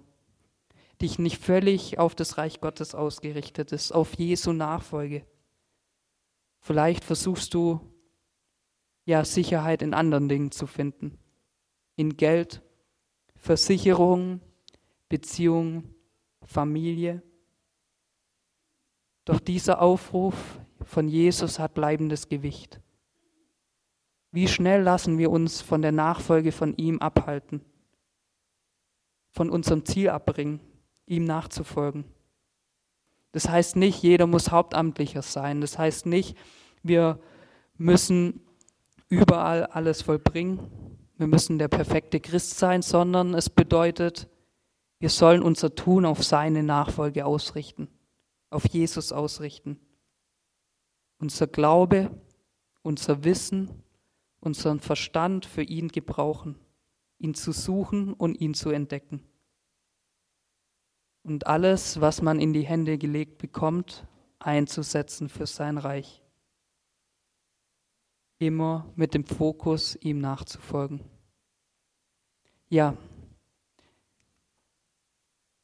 Dich 1.02 1.18
nicht 1.18 1.42
völlig 1.42 1.98
auf 1.98 2.14
das 2.14 2.38
Reich 2.38 2.60
Gottes 2.60 2.94
ausgerichtet 2.94 3.72
ist, 3.72 3.90
auf 3.90 4.14
Jesu 4.14 4.52
Nachfolge. 4.52 5.26
Vielleicht 6.60 7.02
versuchst 7.02 7.54
du 7.54 7.80
ja 9.04 9.24
Sicherheit 9.24 9.82
in 9.82 9.94
anderen 9.94 10.28
Dingen 10.28 10.52
zu 10.52 10.68
finden. 10.68 11.18
In 11.96 12.16
Geld, 12.16 12.62
Versicherung, 13.34 14.40
Beziehung, 15.08 15.92
Familie. 16.44 17.20
Doch 19.24 19.40
dieser 19.40 19.82
Aufruf 19.82 20.60
von 20.84 21.08
Jesus 21.08 21.58
hat 21.58 21.74
bleibendes 21.74 22.28
Gewicht. 22.28 22.80
Wie 24.30 24.46
schnell 24.46 24.82
lassen 24.82 25.18
wir 25.18 25.32
uns 25.32 25.60
von 25.62 25.82
der 25.82 25.92
Nachfolge 25.92 26.52
von 26.52 26.76
ihm 26.76 27.00
abhalten, 27.00 27.60
von 29.30 29.50
unserem 29.50 29.84
Ziel 29.84 30.08
abbringen, 30.08 30.60
ihm 31.06 31.24
nachzufolgen. 31.24 32.04
Das 33.32 33.48
heißt 33.48 33.76
nicht, 33.76 34.02
jeder 34.02 34.26
muss 34.26 34.50
Hauptamtlicher 34.50 35.22
sein. 35.22 35.60
Das 35.60 35.78
heißt 35.78 36.06
nicht, 36.06 36.36
wir 36.82 37.18
müssen 37.78 38.40
überall 39.08 39.66
alles 39.66 40.02
vollbringen. 40.02 40.60
Wir 41.16 41.26
müssen 41.26 41.58
der 41.58 41.68
perfekte 41.68 42.20
Christ 42.20 42.58
sein, 42.58 42.82
sondern 42.82 43.34
es 43.34 43.48
bedeutet, 43.48 44.28
wir 44.98 45.08
sollen 45.08 45.42
unser 45.42 45.74
Tun 45.74 46.04
auf 46.04 46.22
seine 46.22 46.62
Nachfolge 46.62 47.24
ausrichten 47.24 47.88
auf 48.52 48.68
Jesus 48.68 49.12
ausrichten. 49.12 49.80
Unser 51.18 51.46
Glaube, 51.46 52.10
unser 52.82 53.24
Wissen, 53.24 53.82
unseren 54.40 54.80
Verstand 54.80 55.46
für 55.46 55.62
ihn 55.62 55.88
gebrauchen, 55.88 56.58
ihn 57.18 57.34
zu 57.34 57.52
suchen 57.52 58.12
und 58.12 58.40
ihn 58.40 58.54
zu 58.54 58.70
entdecken. 58.70 59.22
Und 61.22 61.46
alles, 61.46 62.00
was 62.00 62.20
man 62.22 62.40
in 62.40 62.52
die 62.52 62.66
Hände 62.66 62.98
gelegt 62.98 63.38
bekommt, 63.38 64.06
einzusetzen 64.38 65.28
für 65.28 65.46
sein 65.46 65.78
Reich. 65.78 66.22
Immer 68.38 68.90
mit 68.96 69.14
dem 69.14 69.24
Fokus, 69.24 69.96
ihm 70.00 70.20
nachzufolgen. 70.20 71.00
Ja, 72.68 72.96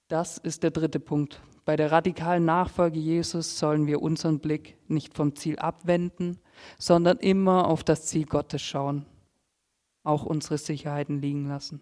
das 0.09 0.39
ist 0.39 0.63
der 0.63 0.71
dritte 0.71 1.01
Punkt. 1.01 1.41
Bei 1.67 1.77
der 1.77 1.93
radikalen 1.93 2.47
Nachfolge 2.47 2.99
Jesus 2.99 3.59
sollen 3.59 3.87
wir 3.87 4.01
unseren 4.01 4.39
Blick 4.39 4.79
nicht 4.89 5.13
vom 5.13 5.37
Ziel 5.37 5.59
abwenden, 5.59 6.39
sondern 6.79 7.19
immer 7.19 7.67
auf 7.67 7.85
das 7.85 8.07
Ziel 8.07 8.25
Gottes 8.25 8.63
schauen, 8.63 9.05
auch 10.05 10.25
unsere 10.25 10.57
Sicherheiten 10.57 11.21
liegen 11.21 11.47
lassen. 11.47 11.81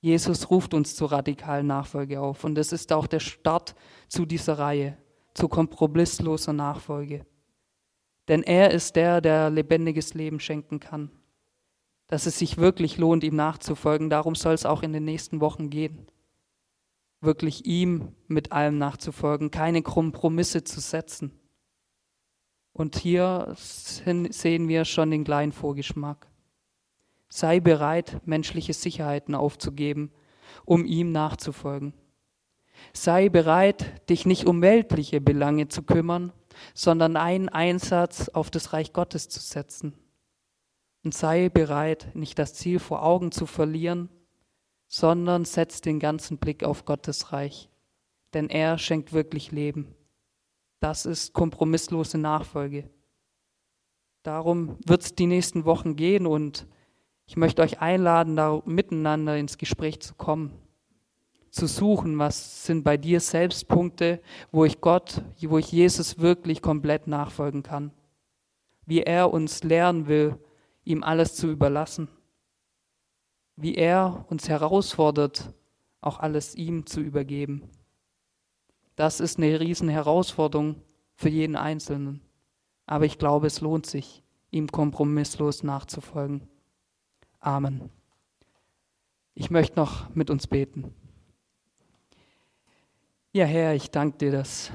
Jesus 0.00 0.50
ruft 0.50 0.74
uns 0.74 0.94
zur 0.94 1.12
radikalen 1.12 1.66
Nachfolge 1.66 2.20
auf 2.20 2.44
und 2.44 2.56
es 2.56 2.72
ist 2.72 2.92
auch 2.92 3.06
der 3.06 3.20
Start 3.20 3.74
zu 4.08 4.26
dieser 4.26 4.58
Reihe, 4.58 4.96
zu 5.34 5.48
kompromissloser 5.48 6.52
Nachfolge. 6.52 7.26
Denn 8.28 8.42
er 8.42 8.70
ist 8.70 8.96
der, 8.96 9.20
der 9.20 9.50
lebendiges 9.50 10.14
Leben 10.14 10.38
schenken 10.38 10.80
kann. 10.80 11.10
Dass 12.06 12.26
es 12.26 12.38
sich 12.38 12.58
wirklich 12.58 12.96
lohnt, 12.96 13.24
ihm 13.24 13.36
nachzufolgen, 13.36 14.08
darum 14.08 14.34
soll 14.34 14.54
es 14.54 14.66
auch 14.66 14.82
in 14.82 14.92
den 14.92 15.04
nächsten 15.04 15.40
Wochen 15.40 15.70
gehen 15.70 16.06
wirklich 17.20 17.66
ihm 17.66 18.12
mit 18.26 18.52
allem 18.52 18.78
nachzufolgen, 18.78 19.50
keine 19.50 19.82
Kompromisse 19.82 20.64
zu 20.64 20.80
setzen. 20.80 21.32
Und 22.72 22.96
hier 22.96 23.54
sehen 23.56 24.68
wir 24.68 24.84
schon 24.84 25.10
den 25.10 25.24
kleinen 25.24 25.52
Vorgeschmack. 25.52 26.28
Sei 27.28 27.60
bereit, 27.60 28.20
menschliche 28.26 28.72
Sicherheiten 28.72 29.34
aufzugeben, 29.34 30.12
um 30.64 30.84
ihm 30.84 31.12
nachzufolgen. 31.12 31.92
Sei 32.92 33.28
bereit, 33.28 34.08
dich 34.08 34.24
nicht 34.24 34.46
um 34.46 34.62
weltliche 34.62 35.20
Belange 35.20 35.68
zu 35.68 35.82
kümmern, 35.82 36.32
sondern 36.74 37.16
einen 37.16 37.48
Einsatz 37.48 38.28
auf 38.28 38.50
das 38.50 38.72
Reich 38.72 38.92
Gottes 38.92 39.28
zu 39.28 39.40
setzen. 39.40 39.94
Und 41.04 41.14
sei 41.14 41.48
bereit, 41.48 42.14
nicht 42.14 42.38
das 42.38 42.54
Ziel 42.54 42.78
vor 42.78 43.02
Augen 43.04 43.30
zu 43.30 43.46
verlieren, 43.46 44.08
sondern 44.86 45.44
setzt 45.44 45.84
den 45.84 46.00
ganzen 46.00 46.38
Blick 46.38 46.64
auf 46.64 46.84
Gottes 46.84 47.32
Reich, 47.32 47.68
denn 48.32 48.48
er 48.48 48.78
schenkt 48.78 49.12
wirklich 49.12 49.52
Leben. 49.52 49.94
Das 50.80 51.06
ist 51.06 51.32
kompromisslose 51.34 52.18
Nachfolge. 52.18 52.88
Darum 54.22 54.78
wird 54.84 55.02
es 55.02 55.14
die 55.14 55.26
nächsten 55.26 55.64
Wochen 55.64 55.94
gehen 55.96 56.26
und 56.26 56.66
ich 57.28 57.36
möchte 57.36 57.60
euch 57.60 57.80
einladen, 57.80 58.36
da 58.36 58.62
miteinander 58.64 59.36
ins 59.36 59.58
Gespräch 59.58 60.00
zu 60.00 60.14
kommen, 60.14 60.50
zu 61.50 61.66
suchen, 61.66 62.18
was 62.18 62.64
sind 62.64 62.84
bei 62.84 62.96
dir 62.96 63.20
selbst 63.20 63.68
Punkte, 63.68 64.22
wo 64.50 64.64
ich 64.64 64.80
Gott, 64.80 65.22
wo 65.42 65.58
ich 65.58 65.70
Jesus 65.70 66.18
wirklich 66.18 66.62
komplett 66.62 67.06
nachfolgen 67.06 67.62
kann, 67.62 67.92
wie 68.86 69.02
er 69.02 69.30
uns 69.30 69.62
lernen 69.62 70.08
will, 70.08 70.38
ihm 70.84 71.02
alles 71.02 71.34
zu 71.34 71.50
überlassen, 71.50 72.08
wie 73.56 73.74
er 73.74 74.24
uns 74.30 74.48
herausfordert, 74.48 75.52
auch 76.00 76.20
alles 76.20 76.54
ihm 76.54 76.86
zu 76.86 77.00
übergeben. 77.00 77.68
Das 78.96 79.20
ist 79.20 79.36
eine 79.36 79.60
riesen 79.60 79.90
Herausforderung 79.90 80.76
für 81.14 81.28
jeden 81.28 81.56
Einzelnen. 81.56 82.22
Aber 82.86 83.04
ich 83.04 83.18
glaube, 83.18 83.48
es 83.48 83.60
lohnt 83.60 83.84
sich, 83.84 84.22
ihm 84.50 84.68
kompromisslos 84.68 85.62
nachzufolgen. 85.62 86.48
Amen. 87.40 87.90
Ich 89.34 89.50
möchte 89.50 89.76
noch 89.76 90.12
mit 90.14 90.30
uns 90.30 90.46
beten. 90.46 90.94
Ja, 93.32 93.44
Herr, 93.44 93.74
ich 93.74 93.90
danke 93.90 94.18
dir, 94.18 94.32
dass 94.32 94.72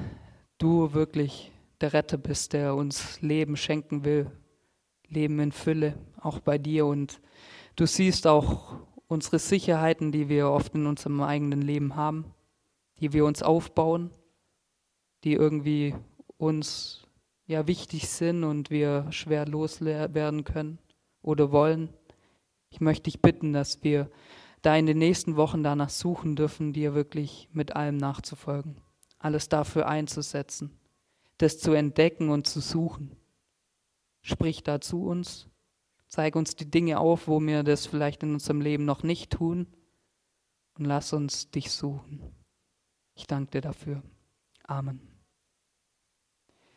du 0.57 0.93
wirklich 0.93 1.51
der 1.82 1.93
Retter 1.93 2.18
bist, 2.18 2.53
der 2.53 2.76
uns 2.76 3.22
Leben 3.22 3.57
schenken 3.57 4.05
will. 4.05 4.32
Leben 5.07 5.39
in 5.39 5.51
Fülle, 5.51 5.97
auch 6.20 6.39
bei 6.39 6.57
dir. 6.57 6.86
Und 6.86 7.20
du 7.76 7.86
siehst 7.86 8.26
auch 8.26 8.78
unsere 9.07 9.39
Sicherheiten, 9.39 10.11
die 10.11 10.30
wir 10.30 10.49
oft 10.49 10.74
in 10.76 10.88
unserem 10.88 11.22
eigenen 11.22 11.61
Leben 11.61 11.95
haben 11.95 12.34
die 13.03 13.11
wir 13.11 13.26
uns 13.26 13.43
aufbauen, 13.43 14.11
die 15.26 15.34
irgendwie 15.34 15.93
uns 16.38 17.05
ja 17.45 17.68
wichtig 17.68 18.07
sind 18.07 18.45
und 18.45 18.70
wir 18.70 19.11
schwer 19.11 19.45
loswerden 19.45 20.45
können 20.45 20.80
oder 21.22 21.51
wollen. 21.51 21.89
Ich 22.74 22.82
möchte 22.82 23.03
dich 23.03 23.21
bitten, 23.21 23.53
dass 23.53 23.84
wir 23.84 24.09
da 24.63 24.76
in 24.76 24.88
den 24.88 24.97
nächsten 24.97 25.36
Wochen 25.36 25.61
danach 25.61 25.91
suchen 25.91 26.36
dürfen, 26.36 26.74
dir 26.74 26.95
wirklich 26.95 27.47
mit 27.53 27.76
allem 27.76 27.97
nachzufolgen, 27.97 28.82
alles 29.19 29.47
dafür 29.47 29.88
einzusetzen, 29.88 30.80
das 31.38 31.59
zu 31.59 31.74
entdecken 31.74 32.30
und 32.30 32.47
zu 32.47 32.61
suchen. 32.61 33.15
Sprich 34.21 34.63
da 34.63 34.82
zu 34.82 35.05
uns, 35.05 35.47
zeig 36.07 36.36
uns 36.36 36.55
die 36.55 36.71
Dinge 36.71 36.99
auf, 36.99 37.28
wo 37.28 37.39
wir 37.39 37.61
das 37.61 37.86
vielleicht 37.86 38.24
in 38.24 38.34
unserem 38.34 38.59
Leben 38.59 38.86
noch 38.86 39.03
nicht 39.03 39.30
tun 39.30 39.67
und 40.76 40.86
lass 40.86 41.13
uns 41.13 41.51
dich 41.51 41.69
suchen. 41.69 42.24
Ich 43.13 43.28
danke 43.28 43.51
dir 43.51 43.61
dafür. 43.61 44.01
Amen. 44.63 45.12